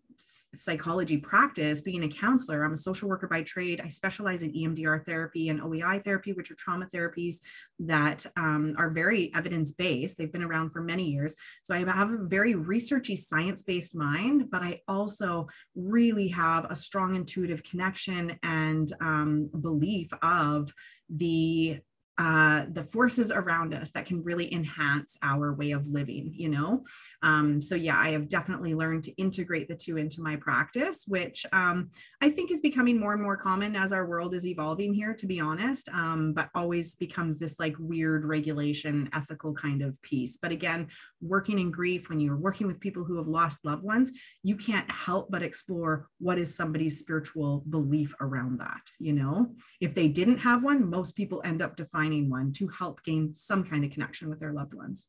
psychology 0.55 1.19
practice, 1.19 1.81
being 1.81 2.05
a 2.05 2.09
counselor, 2.09 2.65
I'm 2.65 2.73
a 2.73 2.77
social 2.77 3.09
worker 3.09 3.27
by 3.27 3.43
trade. 3.43 3.81
I 3.85 3.89
specialize 3.89 4.43
in 4.43 4.53
EMDR 4.53 5.05
therapy 5.05 5.49
and 5.49 5.61
OEI 5.61 6.03
therapy, 6.03 6.33
which 6.33 6.51
are 6.51 6.55
trauma 6.55 6.87
therapies 6.87 7.37
that 7.81 8.25
um, 8.37 8.75
are 8.79 8.91
very 8.91 9.33
evidence 9.35 9.73
based. 9.73 10.17
They've 10.17 10.33
been 10.33 10.43
around 10.43 10.71
for 10.71 10.83
many 10.83 11.11
years. 11.11 11.35
So 11.63 11.75
I 11.75 11.79
have 11.79 12.13
a 12.13 12.19
very 12.25 12.55
researchy, 12.55 13.17
science 13.17 13.63
based 13.63 13.95
mind, 13.95 14.51
but 14.51 14.63
I 14.63 14.81
also 14.89 15.49
really 15.75 16.29
have 16.29 16.67
a 16.71 16.77
strong 16.77 17.17
intuitive 17.17 17.63
connection 17.63 18.39
and 18.43 18.93
um, 19.01 19.51
belief 19.61 20.11
of 20.23 20.73
the 21.09 21.81
uh, 22.17 22.65
the 22.71 22.83
forces 22.85 23.33
around 23.33 23.75
us 23.75 23.91
that 23.91 24.07
can 24.07 24.23
really 24.23 24.53
enhance 24.55 25.17
our 25.23 25.53
way 25.53 25.73
of 25.73 25.87
living, 25.89 26.33
you 26.33 26.49
know? 26.49 26.85
Um, 27.23 27.61
so, 27.61 27.75
yeah, 27.75 27.99
I 27.99 28.11
have 28.11 28.29
definitely 28.29 28.75
learned 28.75 29.03
to 29.05 29.13
integrate 29.13 29.67
the 29.67 29.75
two 29.75 29.97
into 29.97 30.23
my 30.23 30.37
practice, 30.37 31.05
which 31.09 31.45
um, 31.53 31.91
I 32.21 32.31
think 32.31 32.53
is 32.53 32.61
becoming 32.61 33.01
more 33.01 33.15
and 33.15 33.23
more 33.23 33.37
common 33.37 33.75
as 33.75 33.93
our 33.93 34.07
world 34.07 34.33
is 34.33 34.47
evolving 34.47 34.95
here, 34.95 35.13
to 35.15 35.27
be 35.27 35.41
honest, 35.41 35.89
um, 35.89 36.33
but 36.35 36.51
always 36.55 36.95
becomes 36.95 37.41
this 37.41 37.59
like 37.59 37.75
weird 37.81 38.25
regulation, 38.25 39.09
ethical 39.13 39.53
kind 39.53 39.83
of 39.83 40.01
piece. 40.03 40.37
But 40.37 40.53
again, 40.53 40.87
working 41.21 41.59
in 41.59 41.73
grief, 41.73 42.09
when 42.09 42.21
you're 42.21 42.37
working 42.37 42.69
with 42.69 42.79
people 42.79 43.03
who 43.03 43.17
have 43.17 43.27
lost 43.29 43.65
loved 43.65 43.83
ones, 43.83 44.13
you 44.45 44.57
can't 44.57 44.89
help 44.89 45.31
but 45.31 45.43
explore 45.43 46.07
what 46.21 46.39
is 46.39 46.55
somebody's 46.55 47.01
spiritual 47.01 47.65
belief 47.69 48.15
around 48.21 48.61
that, 48.61 48.83
you 49.01 49.15
know? 49.15 49.55
If 49.81 49.97
they 49.97 50.07
didn't 50.07 50.39
have 50.39 50.63
one, 50.63 50.89
most 50.89 51.17
people 51.17 51.43
end 51.45 51.61
up 51.61 51.75
defining 51.75 52.04
finding 52.05 52.29
one 52.29 52.53
to 52.53 52.69
help 52.69 53.03
gain 53.05 53.33
some 53.33 53.65
kind 53.65 53.85
of 53.85 53.91
connection 53.91 54.29
with 54.29 54.39
their 54.41 54.53
loved 54.53 54.75
ones. 54.75 55.07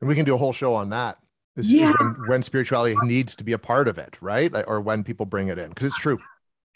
And 0.00 0.08
we 0.08 0.14
can 0.14 0.24
do 0.24 0.34
a 0.34 0.38
whole 0.38 0.52
show 0.52 0.74
on 0.74 0.90
that. 0.90 1.18
Yeah. 1.56 1.92
When, 2.00 2.14
when 2.28 2.42
spirituality 2.42 2.96
needs 3.04 3.36
to 3.36 3.44
be 3.44 3.52
a 3.52 3.58
part 3.58 3.86
of 3.86 3.98
it, 3.98 4.16
right? 4.20 4.52
Or 4.66 4.80
when 4.80 5.04
people 5.04 5.26
bring 5.26 5.48
it 5.48 5.58
in, 5.58 5.68
because 5.68 5.86
it's 5.86 5.98
true 5.98 6.18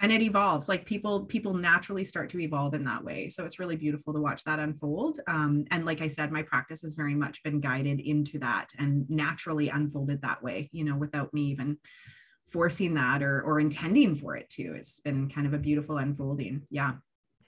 and 0.01 0.13
it 0.13 0.21
evolves 0.21 0.69
like 0.69 0.85
people 0.85 1.25
people 1.25 1.55
naturally 1.55 2.05
start 2.05 2.29
to 2.29 2.39
evolve 2.39 2.75
in 2.75 2.85
that 2.85 3.03
way 3.03 3.31
so 3.31 3.47
it's 3.47 3.59
really 3.59 3.77
beautiful 3.77 4.13
to 4.13 4.21
watch 4.21 4.45
that 4.45 4.59
unfold 4.59 5.19
um, 5.27 5.65
and 5.71 5.87
like 5.87 6.03
i 6.03 6.07
said 6.07 6.31
my 6.31 6.43
practice 6.43 6.83
has 6.83 6.95
very 6.95 7.15
much 7.15 7.43
been 7.43 7.61
guided 7.61 7.99
into 7.99 8.39
that 8.39 8.69
and 8.79 9.09
naturally 9.09 9.71
unfolded 9.71 10.21
that 10.21 10.43
way 10.43 10.69
you 10.71 10.85
know 10.85 10.95
without 10.95 11.33
me 11.33 11.45
even 11.45 11.79
forcing 12.47 12.93
that 12.93 13.23
or 13.23 13.41
or 13.41 13.59
intending 13.59 14.15
for 14.15 14.37
it 14.37 14.51
to 14.51 14.75
it's 14.75 15.01
been 15.01 15.31
kind 15.31 15.47
of 15.47 15.55
a 15.55 15.59
beautiful 15.59 15.97
unfolding 15.97 16.63
yeah 16.71 16.93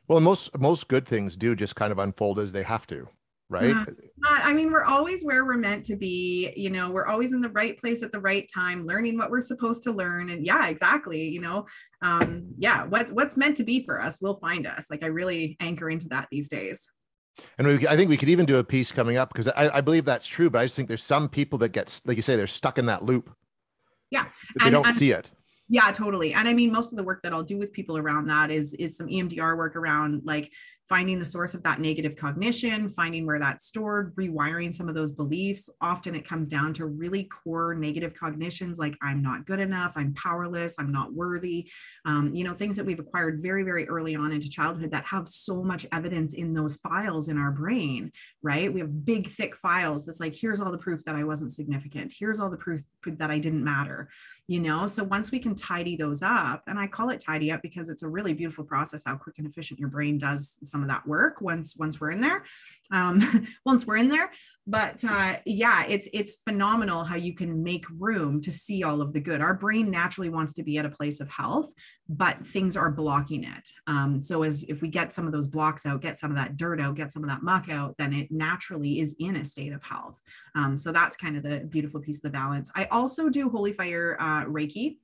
well, 0.09 0.21
most 0.21 0.59
most 0.59 0.89
good 0.89 1.07
things 1.07 1.37
do 1.37 1.55
just 1.55 1.77
kind 1.77 1.93
of 1.93 1.99
unfold 1.99 2.39
as 2.39 2.51
they 2.51 2.63
have 2.63 2.87
to, 2.87 3.07
right? 3.51 3.69
Yeah. 3.69 3.85
I 4.25 4.53
mean, 4.53 4.73
we're 4.73 4.85
always 4.85 5.23
where 5.23 5.45
we're 5.45 5.59
meant 5.59 5.85
to 5.87 5.97
be. 5.97 6.53
You 6.57 6.71
know, 6.71 6.91
we're 6.91 7.07
always 7.07 7.33
in 7.33 7.41
the 7.43 7.51
right 7.51 7.79
place 7.79 8.03
at 8.03 8.11
the 8.11 8.21
right 8.21 8.49
time, 8.53 8.87
learning 8.87 9.19
what 9.19 9.31
we're 9.31 9.43
supposed 9.43 9.83
to 9.85 9.93
learn. 9.93 10.31
And 10.31 10.45
yeah, 10.45 10.69
exactly. 10.69 11.29
You 11.29 11.43
know, 11.43 11.67
um, 12.03 12.55
yeah, 12.59 12.85
what 12.85 13.11
what's 13.11 13.37
meant 13.37 13.57
to 13.59 13.65
be 13.65 13.85
for 13.85 14.01
us 14.01 14.19
will 14.21 14.39
find 14.41 14.67
us. 14.67 14.87
Like 14.91 15.05
I 15.05 15.09
really 15.09 15.57
anchor 15.61 15.91
into 15.91 16.09
that 16.09 16.29
these 16.31 16.49
days. 16.49 16.87
And 17.59 17.69
we, 17.69 17.87
I 17.87 17.97
think 17.97 18.09
we 18.09 18.17
could 18.17 18.31
even 18.31 18.47
do 18.47 18.59
a 18.59 18.65
piece 18.65 18.91
coming 18.91 19.17
up 19.17 19.33
because 19.33 19.47
I, 19.49 19.77
I, 19.77 19.81
believe 19.81 20.05
that's 20.05 20.27
true. 20.27 20.51
But 20.51 20.59
I 20.59 20.65
just 20.65 20.75
think 20.75 20.89
there's 20.89 21.05
some 21.05 21.29
people 21.29 21.57
that 21.61 21.69
get, 21.69 22.01
like 22.05 22.17
you 22.17 22.23
say, 22.23 22.35
they're 22.35 22.49
stuck 22.49 22.79
in 22.79 22.87
that 22.87 23.05
loop. 23.05 23.33
Yeah, 24.11 24.25
they 24.59 24.65
and, 24.65 24.73
don't 24.73 24.87
and, 24.87 24.95
see 24.95 25.13
it 25.13 25.31
yeah 25.69 25.91
totally. 25.93 26.33
And 26.35 26.49
i 26.49 26.55
mean 26.55 26.73
most 26.73 26.93
of 26.93 26.97
the 26.97 27.05
work 27.05 27.23
that 27.23 27.33
i'll 27.33 27.43
do 27.43 27.59
with 27.59 27.73
people 27.73 27.97
around 27.97 28.27
that 28.27 28.51
is 28.51 28.75
is 28.75 28.97
some 28.97 29.07
emdr 29.09 29.57
work 29.57 29.77
around 29.77 30.23
like 30.25 30.53
finding 30.89 31.19
the 31.19 31.25
source 31.25 31.55
of 31.55 31.63
that 31.63 31.81
negative 31.81 32.17
cognition, 32.17 32.89
finding 32.89 33.27
where 33.27 33.39
that's 33.39 33.67
stored, 33.67 34.15
rewiring 34.17 34.75
some 34.75 34.89
of 34.89 34.95
those 34.95 35.13
beliefs. 35.13 35.69
Often 35.81 36.15
it 36.15 36.27
comes 36.27 36.49
down 36.49 36.73
to 36.75 36.87
really 36.87 37.25
core 37.25 37.75
negative 37.75 38.15
cognitions 38.15 38.79
like 38.79 38.97
I'm 39.03 39.21
not 39.21 39.45
good 39.45 39.61
enough, 39.61 39.93
I'm 39.97 40.15
powerless, 40.15 40.77
I'm 40.79 40.91
not 40.91 41.13
worthy. 41.13 41.71
Um, 42.07 42.31
you 42.33 42.43
know, 42.43 42.55
things 42.55 42.77
that 42.77 42.87
we've 42.87 42.99
acquired 42.99 43.43
very, 43.43 43.65
very 43.65 43.87
early 43.89 44.17
on 44.17 44.33
into 44.33 44.49
childhood 44.49 44.91
that 44.93 45.05
have 45.05 45.29
so 45.29 45.63
much 45.63 45.87
evidence 45.93 46.35
in 46.35 46.55
those 46.55 46.77
files 46.77 47.29
in 47.29 47.37
our 47.37 47.51
brain, 47.51 48.11
right? 48.43 48.73
We 48.73 48.81
have 48.81 49.05
big, 49.05 49.29
thick 49.29 49.57
files 49.57 50.07
that's 50.07 50.21
like, 50.21 50.35
here's 50.35 50.61
all 50.61 50.73
the 50.73 50.79
proof 50.79 51.05
that 51.05 51.17
I 51.17 51.25
wasn't 51.25 51.53
significant, 51.53 52.15
here's 52.19 52.41
all 52.41 52.51
the 52.51 52.57
proof 52.57 52.81
that 53.07 53.31
I 53.31 53.39
didn't 53.39 53.65
matter, 53.65 54.09
you 54.47 54.61
know? 54.61 54.87
So 54.87 55.05
once 55.05 55.31
we 55.31 55.39
can 55.39 55.55
tidy 55.55 55.97
those 55.97 56.23
up, 56.23 56.63
and 56.67 56.79
I 56.79 56.87
call 56.87 57.11
it 57.11 57.21
tidy 57.21 57.53
up 57.53 57.61
because 57.61 57.91
it's 57.91 58.03
a 58.03 58.09
really 58.09 58.33
beautiful 58.33 58.65
process 58.65 59.03
how 59.05 59.17
quick 59.17 59.39
and 59.39 59.47
efficient 59.47 59.81
your 59.81 59.91
brain 59.91 60.17
does 60.17 60.57
some 60.79 60.85
of 60.85 60.89
that 60.91 61.07
work 61.09 61.41
once 61.41 61.75
once 61.77 62.01
we're 62.01 62.13
in 62.13 62.21
there 62.21 62.45
um, 62.93 63.47
once 63.67 63.85
we're 63.85 63.97
in 63.97 64.09
there. 64.09 64.31
But 64.67 65.03
uh, 65.05 65.37
yeah 65.45 65.85
it's 65.85 66.09
it's 66.13 66.37
phenomenal 66.45 67.03
how 67.03 67.17
you 67.17 67.35
can 67.35 67.65
make 67.65 67.85
room 67.99 68.41
to 68.43 68.51
see 68.53 68.85
all 68.85 69.01
of 69.01 69.13
the 69.13 69.21
good. 69.21 69.41
Our 69.41 69.55
brain 69.55 69.91
naturally 69.91 70.29
wants 70.29 70.53
to 70.55 70.63
be 70.63 70.79
at 70.79 70.87
a 70.87 70.91
place 70.91 71.21
of 71.21 71.29
health 71.29 71.73
but 72.09 72.47
things 72.47 72.77
are 72.77 72.91
blocking 72.91 73.43
it. 73.43 73.69
Um, 73.89 74.23
so 74.23 74.45
as 74.45 74.65
if 74.69 74.81
we 74.81 74.89
get 74.89 75.13
some 75.13 75.27
of 75.27 75.33
those 75.33 75.49
blocks 75.49 75.85
out 75.85 76.01
get 76.01 76.17
some 76.17 76.31
of 76.31 76.37
that 76.37 76.57
dirt 76.57 76.81
out 76.81 76.95
get 76.95 77.11
some 77.11 77.25
of 77.25 77.31
that 77.31 77.43
muck 77.43 77.69
out 77.69 77.97
then 77.99 78.13
it 78.13 78.31
naturally 78.31 79.01
is 79.01 79.17
in 79.19 79.37
a 79.37 79.45
state 79.45 79.73
of 79.73 79.83
health. 79.83 80.21
Um, 80.55 80.77
so 80.77 80.93
that's 80.93 81.17
kind 81.17 81.37
of 81.37 81.43
the 81.43 81.61
beautiful 81.69 82.01
piece 82.01 82.19
of 82.19 82.23
the 82.23 82.31
balance. 82.31 82.71
I 82.77 82.85
also 82.85 83.29
do 83.29 83.49
holy 83.49 83.73
fire 83.73 84.17
uh, 84.21 84.45
reiki. 84.45 84.99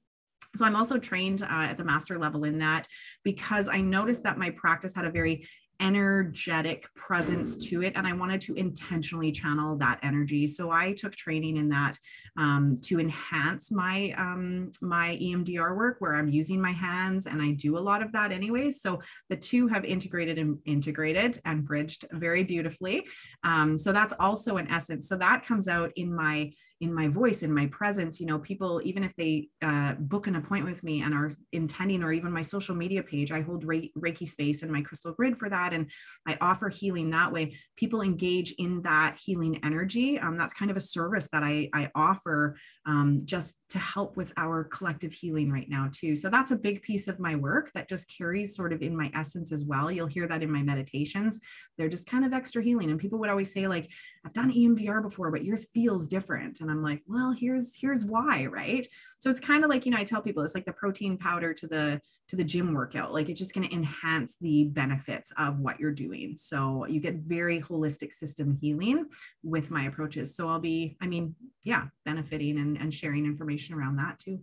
So 0.57 0.65
I'm 0.65 0.77
also 0.77 0.99
trained 0.99 1.43
uh, 1.43 1.47
at 1.71 1.79
the 1.79 1.85
master 1.85 2.19
level 2.19 2.45
in 2.45 2.59
that 2.59 2.87
because 3.25 3.69
I 3.69 3.81
noticed 3.81 4.23
that 4.23 4.39
my 4.39 4.51
practice 4.51 4.95
had 4.95 5.05
a 5.05 5.11
very 5.11 5.47
energetic 5.81 6.93
presence 6.95 7.57
to 7.57 7.83
it 7.83 7.93
and 7.97 8.07
i 8.07 8.13
wanted 8.13 8.41
to 8.41 8.55
intentionally 8.55 9.33
channel 9.33 9.77
that 9.77 9.99
energy. 10.03 10.47
So 10.47 10.71
i 10.71 10.93
took 10.93 11.15
training 11.15 11.57
in 11.57 11.69
that 11.71 11.99
um, 12.37 12.77
to 12.83 13.01
enhance 13.01 13.71
my 13.71 14.15
um, 14.17 14.71
my 14.81 15.19
emdr 15.21 15.77
work 15.77 15.97
where 16.01 16.15
i'm 16.15 16.29
using 16.29 16.61
my 16.61 16.73
hands 16.73 17.27
and 17.27 17.43
i 17.43 17.53
do 17.53 17.77
a 17.77 17.81
lot 17.81 18.03
of 18.03 18.13
that 18.13 18.33
anyway. 18.33 18.71
So 18.71 19.01
the 19.29 19.37
two 19.37 19.69
have 19.69 19.85
integrated 19.85 20.39
and 20.39 20.59
integrated 20.65 21.41
and 21.45 21.65
bridged 21.65 22.07
very 22.13 22.45
beautifully. 22.45 23.05
Um, 23.43 23.77
so 23.77 23.93
that's 23.93 24.15
also 24.19 24.57
an 24.57 24.71
essence. 24.71 25.09
So 25.09 25.17
that 25.17 25.45
comes 25.45 25.69
out 25.69 25.93
in 25.97 26.15
my 26.15 26.53
in 26.81 26.93
my 26.93 27.09
voice 27.09 27.43
in 27.43 27.53
my 27.53 27.67
presence 27.67 28.21
you 28.21 28.27
know 28.27 28.39
people 28.39 28.81
even 28.85 29.03
if 29.03 29.15
they 29.17 29.49
uh, 29.63 29.95
book 29.95 30.27
an 30.27 30.37
appointment 30.37 30.75
with 30.75 30.85
me 30.85 31.03
and 31.03 31.15
are 31.15 31.33
intending 31.53 32.03
or 32.03 32.13
even 32.13 32.33
my 32.33 32.43
social 32.43 32.75
media 32.75 33.03
page 33.03 33.33
i 33.33 33.41
hold 33.41 33.65
reiki 33.65 34.27
space 34.29 34.63
in 34.63 34.71
my 34.71 34.83
crystal 34.83 35.13
grid 35.13 35.39
for 35.39 35.49
that 35.49 35.73
and 35.73 35.91
i 36.27 36.37
offer 36.41 36.69
healing 36.69 37.11
that 37.11 37.33
way. 37.33 37.57
People 37.77 38.03
engage 38.03 38.53
in 38.59 38.83
that 38.83 39.19
healing 39.25 39.61
energy. 39.65 40.19
Um, 40.19 40.37
that's 40.37 40.55
kind 40.55 40.71
of 40.71 40.77
a 40.77 40.81
service 40.81 41.29
that 41.33 41.43
i, 41.43 41.69
I 41.73 41.91
offer 41.95 42.57
um, 42.87 43.23
just 43.25 43.57
to 43.71 43.79
help 43.79 44.17
with 44.17 44.33
our 44.37 44.65
collective 44.65 45.13
healing 45.13 45.51
right 45.51 45.69
now 45.69 45.89
too. 45.91 46.15
So 46.15 46.29
that's 46.29 46.51
a 46.51 46.57
big 46.57 46.83
piece 46.83 47.09
of 47.09 47.19
my 47.19 47.35
work 47.35 47.71
that 47.75 47.89
just 47.89 48.13
carries 48.17 48.55
sort 48.55 48.73
of 48.73 48.83
in 48.83 48.97
my 48.97 49.11
essence 49.15 49.53
as 49.53 49.65
well. 49.65 49.91
You'll 49.91 50.07
hear 50.07 50.29
that 50.29 50.43
in 50.43 50.51
my 50.51 50.63
meditations. 50.63 51.41
They're 51.79 51.89
just 51.89 52.07
kind 52.07 52.25
of 52.25 52.33
extra 52.33 52.63
healing. 52.63 52.91
And 52.91 53.01
people 53.01 53.19
would 53.21 53.31
always 53.31 53.53
say 53.53 53.67
like 53.67 53.91
i've 54.25 54.33
done 54.33 54.53
emdr 54.53 55.03
before 55.03 55.31
but 55.31 55.45
yours 55.45 55.67
feels 55.75 56.07
different 56.07 56.61
and 56.65 56.71
i'm 56.71 56.83
like 56.83 57.03
well 57.07 57.31
here's 57.33 57.75
here's 57.77 58.05
why 58.05 58.47
right? 58.47 58.87
So 59.19 59.31
it's 59.31 59.41
kind 59.41 59.65
of 59.65 59.71
like 59.71 59.87
you 59.87 59.93
know 59.93 59.99
i 59.99 60.05
tell 60.05 60.21
people 60.21 60.43
it's 60.43 60.55
like 60.55 60.65
the 60.65 60.73
protein 60.73 61.17
powder 61.17 61.55
to 61.55 61.67
the 61.67 62.01
to 62.29 62.37
the 62.37 62.45
gym 62.45 62.75
workout 62.75 63.13
like 63.13 63.29
it's 63.29 63.39
just 63.39 63.55
going 63.55 63.69
to 63.69 63.75
enhance 63.75 64.37
the 64.41 64.65
benefits 64.65 65.33
of 65.39 65.59
what 65.61 65.79
you're 65.79 65.93
doing. 65.93 66.37
So 66.37 66.87
you 66.87 67.01
get 67.01 67.17
very 67.17 67.61
holistic 67.61 68.13
system 68.13 68.59
healing 68.61 69.07
with 69.43 69.71
my 69.71 69.85
approaches. 69.85 70.35
So 70.35 70.49
i'll 70.49 70.61
be 70.61 70.97
i 71.01 71.07
mean 71.07 71.35
yeah 71.63 71.85
benefiting 72.05 72.59
and, 72.59 72.77
and 72.77 72.93
sharing 72.93 73.25
information 73.25 73.75
around 73.75 73.97
that 73.97 74.19
too 74.19 74.41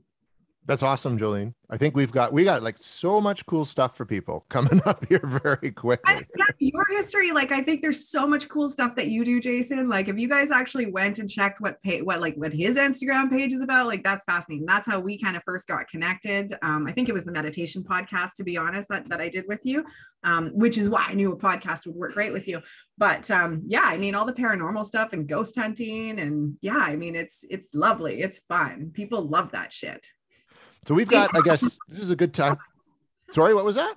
that's 0.66 0.84
awesome, 0.84 1.18
Jolene. 1.18 1.54
I 1.72 1.78
think 1.78 1.96
we've 1.96 2.12
got 2.12 2.32
we 2.32 2.44
got 2.44 2.62
like 2.62 2.78
so 2.78 3.20
much 3.20 3.46
cool 3.48 3.66
stuff 3.66 3.98
for 3.98 4.06
people 4.06 4.46
coming 4.50 4.80
up 4.86 5.06
here 5.10 5.22
very 5.24 5.72
quickly. 5.72 6.28
Your 6.60 6.86
history, 6.92 7.32
like 7.32 7.52
I 7.52 7.62
think 7.62 7.82
there's 7.82 8.10
so 8.10 8.28
much 8.28 8.48
cool 8.48 8.70
stuff 8.70 8.96
that 8.96 9.08
you 9.08 9.26
do, 9.26 9.40
Jason. 9.40 9.90
Like 9.90 10.08
if 10.08 10.20
you 10.20 10.30
guys 10.30 10.52
actually 10.52 10.92
went 10.92 11.18
and 11.18 11.28
checked 11.28 11.62
what 11.62 11.82
pay, 11.82 12.02
what 12.04 12.22
like 12.22 12.36
what 12.36 12.54
his 12.54 12.78
Instagram 12.78 13.30
page 13.30 13.54
is 13.54 13.62
about, 13.62 13.88
like 13.88 14.04
that's 14.04 14.24
fascinating. 14.26 14.68
That's 14.68 14.88
how 14.88 15.00
we 15.00 15.18
kind 15.18 15.36
of 15.36 15.42
first 15.44 15.68
got 15.68 15.88
connected. 15.88 16.54
Um, 16.62 16.86
I 16.86 16.92
think 16.92 17.10
it 17.10 17.14
was 17.14 17.26
the 17.26 17.32
meditation 17.32 17.84
podcast, 17.84 18.36
to 18.36 18.44
be 18.44 18.58
honest, 18.58 18.88
that 18.90 19.10
that 19.10 19.20
I 19.20 19.30
did 19.30 19.46
with 19.48 19.62
you, 19.64 19.84
um, 20.24 20.52
which 20.54 20.78
is 20.78 20.90
why 20.90 21.06
I 21.08 21.16
knew 21.16 21.32
a 21.32 21.38
podcast 21.38 21.88
would 21.88 21.96
work 21.96 22.14
great 22.14 22.34
with 22.34 22.48
you. 22.48 22.62
But 23.00 23.32
um, 23.32 23.64
yeah, 23.66 23.86
I 23.86 23.98
mean 23.98 24.14
all 24.14 24.26
the 24.26 24.34
paranormal 24.34 24.86
stuff 24.86 25.14
and 25.14 25.28
ghost 25.28 25.58
hunting, 25.58 26.20
and 26.20 26.58
yeah, 26.62 26.84
I 26.86 26.96
mean 26.96 27.16
it's 27.16 27.44
it's 27.50 27.74
lovely, 27.74 28.22
it's 28.22 28.40
fun. 28.48 28.92
People 28.94 29.28
love 29.28 29.52
that 29.54 29.74
shit. 29.74 30.06
So 30.86 30.96
we've 30.96 31.08
got, 31.08 31.30
I 31.36 31.42
guess, 31.42 31.62
this 31.88 32.00
is 32.00 32.10
a 32.10 32.16
good 32.16 32.34
time. 32.34 32.58
Sorry, 33.30 33.54
what 33.54 33.66
was 33.66 33.76
that? 33.76 33.96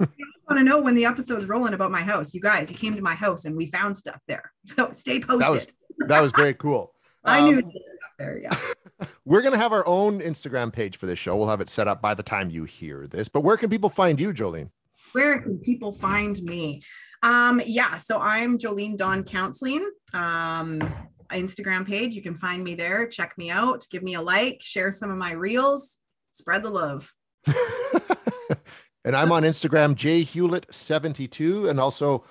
I 0.00 0.06
want 0.48 0.58
to 0.58 0.64
know 0.64 0.82
when 0.82 0.94
the 0.94 1.04
episode's 1.04 1.46
rolling 1.46 1.74
about 1.74 1.92
my 1.92 2.02
house. 2.02 2.34
You 2.34 2.40
guys, 2.40 2.70
you 2.70 2.76
came 2.76 2.96
to 2.96 3.02
my 3.02 3.14
house 3.14 3.44
and 3.44 3.56
we 3.56 3.66
found 3.66 3.96
stuff 3.96 4.20
there. 4.26 4.52
So 4.66 4.90
stay 4.92 5.20
posted. 5.20 5.40
That 5.40 5.50
was, 5.50 5.68
that 6.08 6.20
was 6.20 6.32
very 6.32 6.54
cool. 6.54 6.92
I 7.24 7.38
um, 7.38 7.46
knew 7.46 7.58
stuff 7.58 8.12
there. 8.18 8.38
Yeah. 8.38 8.56
We're 9.24 9.42
going 9.42 9.54
to 9.54 9.58
have 9.58 9.72
our 9.72 9.86
own 9.86 10.20
Instagram 10.20 10.72
page 10.72 10.96
for 10.96 11.06
this 11.06 11.18
show. 11.18 11.36
We'll 11.36 11.48
have 11.48 11.60
it 11.60 11.70
set 11.70 11.86
up 11.86 12.02
by 12.02 12.14
the 12.14 12.22
time 12.22 12.50
you 12.50 12.64
hear 12.64 13.06
this. 13.06 13.28
But 13.28 13.42
where 13.42 13.56
can 13.56 13.70
people 13.70 13.88
find 13.88 14.20
you, 14.20 14.34
Jolene? 14.34 14.70
Where 15.12 15.40
can 15.40 15.58
people 15.58 15.92
find 15.92 16.40
me? 16.42 16.82
Um, 17.22 17.62
yeah, 17.64 17.96
so 17.96 18.18
I'm 18.18 18.58
Jolene 18.58 18.96
Dawn 18.96 19.22
Counseling. 19.22 19.88
Um, 20.12 20.80
Instagram 21.32 21.86
page. 21.86 22.14
You 22.14 22.22
can 22.22 22.34
find 22.34 22.62
me 22.62 22.74
there. 22.74 23.06
Check 23.06 23.38
me 23.38 23.50
out. 23.50 23.84
Give 23.90 24.02
me 24.02 24.14
a 24.14 24.20
like. 24.20 24.60
Share 24.62 24.90
some 24.90 25.10
of 25.10 25.16
my 25.16 25.32
reels 25.32 25.98
Spread 26.34 26.64
the 26.64 26.70
love. 26.70 27.14
and 29.04 29.14
I'm 29.14 29.30
on 29.30 29.44
Instagram, 29.44 29.94
jhewlett72. 29.94 31.70
And 31.70 31.78
also, 31.78 32.24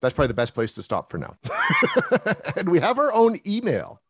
that's 0.00 0.14
probably 0.14 0.28
the 0.28 0.34
best 0.34 0.54
place 0.54 0.74
to 0.76 0.82
stop 0.82 1.10
for 1.10 1.18
now. 1.18 1.36
and 2.56 2.66
we 2.70 2.80
have 2.80 2.98
our 2.98 3.12
own 3.12 3.38
email. 3.46 4.00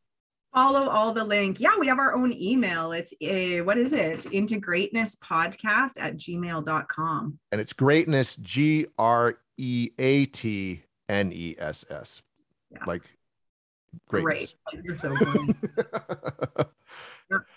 Follow 0.55 0.88
all 0.88 1.12
the 1.12 1.24
link. 1.24 1.59
Yeah, 1.59 1.72
we 1.81 1.88
have 1.88 1.98
our 1.98 2.14
own 2.14 2.33
email. 2.33 2.92
It's 2.92 3.12
a, 3.20 3.62
what 3.62 3.78
is 3.78 3.92
it? 3.92 4.26
Into 4.26 4.59
greatness 4.59 5.16
podcast 5.16 5.94
at 5.98 6.16
gmail.com. 6.16 7.38
And 7.50 7.61
it's 7.61 7.72
greatness, 7.72 8.37
G 8.37 8.87
R 8.96 9.38
E 9.59 9.90
A 9.98 10.26
T 10.26 10.85
N 11.09 11.33
E 11.33 11.57
S 11.59 11.85
S. 11.90 12.22
Like 12.87 13.02
greatness. 14.09 14.55
Great. 14.72 14.85
You're 14.85 14.94
so 14.94 15.16
good. 15.16 15.57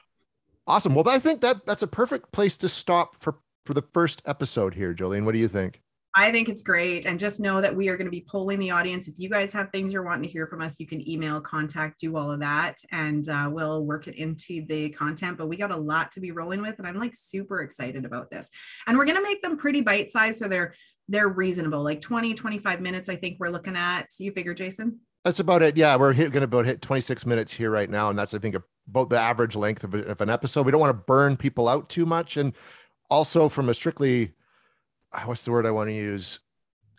Awesome. 0.68 0.96
Well, 0.96 1.08
I 1.08 1.20
think 1.20 1.42
that 1.42 1.66
that's 1.66 1.84
a 1.84 1.88
perfect 1.88 2.32
place 2.32 2.58
to 2.58 2.70
stop 2.70 3.16
for 3.20 3.40
for 3.66 3.74
the 3.74 3.84
first 3.94 4.22
episode 4.26 4.74
here, 4.74 4.94
Jolene. 4.94 5.26
What 5.26 5.34
do 5.34 5.40
you 5.40 5.48
think? 5.48 5.82
I 6.18 6.32
think 6.32 6.48
it's 6.48 6.62
great. 6.62 7.06
And 7.06 7.20
just 7.20 7.42
know 7.42 7.60
that 7.60 7.76
we 7.76 7.90
are 7.90 7.98
going 7.98 8.08
to 8.08 8.12
be 8.12 8.26
polling 8.26 8.58
the 8.58 8.72
audience. 8.72 9.10
If 9.10 9.16
you 9.20 9.30
guys 9.30 9.52
have 9.52 9.70
things 9.72 9.92
you're 9.92 10.06
wanting 10.06 10.24
to 10.24 10.30
hear 10.30 10.48
from 10.48 10.62
us, 10.62 10.80
you 10.80 10.88
can 10.88 11.08
email, 11.08 11.42
contact, 11.42 12.00
do 12.00 12.16
all 12.16 12.32
of 12.32 12.40
that, 12.40 12.78
and 12.92 13.28
uh, 13.28 13.50
we'll 13.52 13.84
work 13.84 14.08
it 14.08 14.16
into 14.16 14.66
the 14.68 14.90
content. 14.92 15.38
But 15.38 15.48
we 15.48 15.58
got 15.58 15.72
a 15.72 15.78
lot 15.78 16.14
to 16.14 16.22
be 16.22 16.32
rolling 16.32 16.62
with, 16.62 16.80
and 16.80 16.88
I'm 16.88 16.96
like 16.96 17.14
super 17.14 17.62
excited 17.62 18.06
about 18.06 18.32
this. 18.32 18.50
And 18.88 18.98
we're 18.98 19.06
going 19.06 19.18
to 19.18 19.24
make 19.24 19.42
them 19.42 19.58
pretty 19.58 19.82
bite 19.82 20.10
sized 20.10 20.40
so 20.40 20.48
they're 20.48 20.74
they're 21.10 21.30
reasonable, 21.30 21.84
like 21.84 22.02
20, 22.02 22.34
25 22.34 22.82
minutes. 22.82 23.10
I 23.10 23.18
think 23.18 23.38
we're 23.40 23.50
looking 23.50 23.76
at. 23.76 24.08
You 24.18 24.32
figure, 24.32 24.54
Jason? 24.54 25.02
That's 25.26 25.40
about 25.40 25.64
it. 25.64 25.76
Yeah, 25.76 25.98
we're 25.98 26.14
going 26.14 26.32
to 26.32 26.44
about 26.44 26.66
hit 26.66 26.82
26 26.82 27.26
minutes 27.26 27.52
here 27.52 27.72
right 27.72 27.90
now, 27.90 28.10
and 28.10 28.18
that's 28.18 28.34
I 28.34 28.38
think 28.38 28.56
about 28.88 29.10
the 29.10 29.20
average 29.20 29.56
length 29.56 29.84
of, 29.84 29.94
of 29.94 30.22
an 30.22 30.30
episode. 30.30 30.66
We 30.66 30.72
don't 30.72 30.82
want 30.82 30.98
to 30.98 31.04
burn 31.06 31.38
people 31.38 31.68
out 31.68 31.90
too 31.90 32.06
much, 32.06 32.38
and 32.38 32.54
also 33.10 33.50
from 33.50 33.70
a 33.70 33.74
strictly 33.74 34.32
uh, 35.16 35.22
what's 35.22 35.46
the 35.46 35.52
word 35.52 35.66
I 35.66 35.72
want 35.72 35.90
to 35.90 35.96
use? 35.96 36.40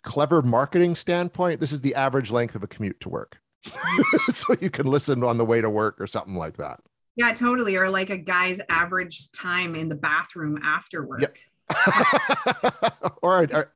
Clever 0.03 0.41
marketing 0.41 0.95
standpoint, 0.95 1.59
this 1.59 1.71
is 1.71 1.81
the 1.81 1.95
average 1.95 2.31
length 2.31 2.55
of 2.55 2.63
a 2.63 2.67
commute 2.67 2.99
to 3.01 3.09
work. 3.09 3.39
so 4.33 4.55
you 4.61 4.69
can 4.69 4.87
listen 4.87 5.23
on 5.23 5.37
the 5.37 5.45
way 5.45 5.61
to 5.61 5.69
work 5.69 5.99
or 5.99 6.07
something 6.07 6.35
like 6.35 6.57
that. 6.57 6.79
Yeah, 7.15 7.33
totally. 7.33 7.75
Or 7.75 7.89
like 7.89 8.09
a 8.09 8.17
guy's 8.17 8.59
average 8.69 9.31
time 9.31 9.75
in 9.75 9.89
the 9.89 9.95
bathroom 9.95 10.59
after 10.63 11.05
work. 11.05 11.21
Yep. 11.21 11.37
or 13.21 13.33
our, 13.33 13.47
our, 13.53 13.73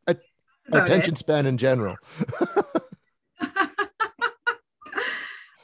our 0.72 0.84
attention 0.84 1.14
it. 1.14 1.18
span 1.18 1.46
in 1.46 1.58
general. 1.58 1.98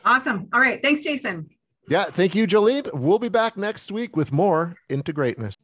awesome. 0.03 0.49
All 0.51 0.59
right. 0.59 0.81
Thanks, 0.81 1.01
Jason. 1.03 1.49
Yeah. 1.87 2.05
Thank 2.05 2.35
you, 2.35 2.47
Jolene. 2.47 2.93
We'll 2.93 3.19
be 3.19 3.29
back 3.29 3.57
next 3.57 3.91
week 3.91 4.15
with 4.15 4.31
more 4.31 4.77
Into 4.89 5.13
Greatness. 5.13 5.55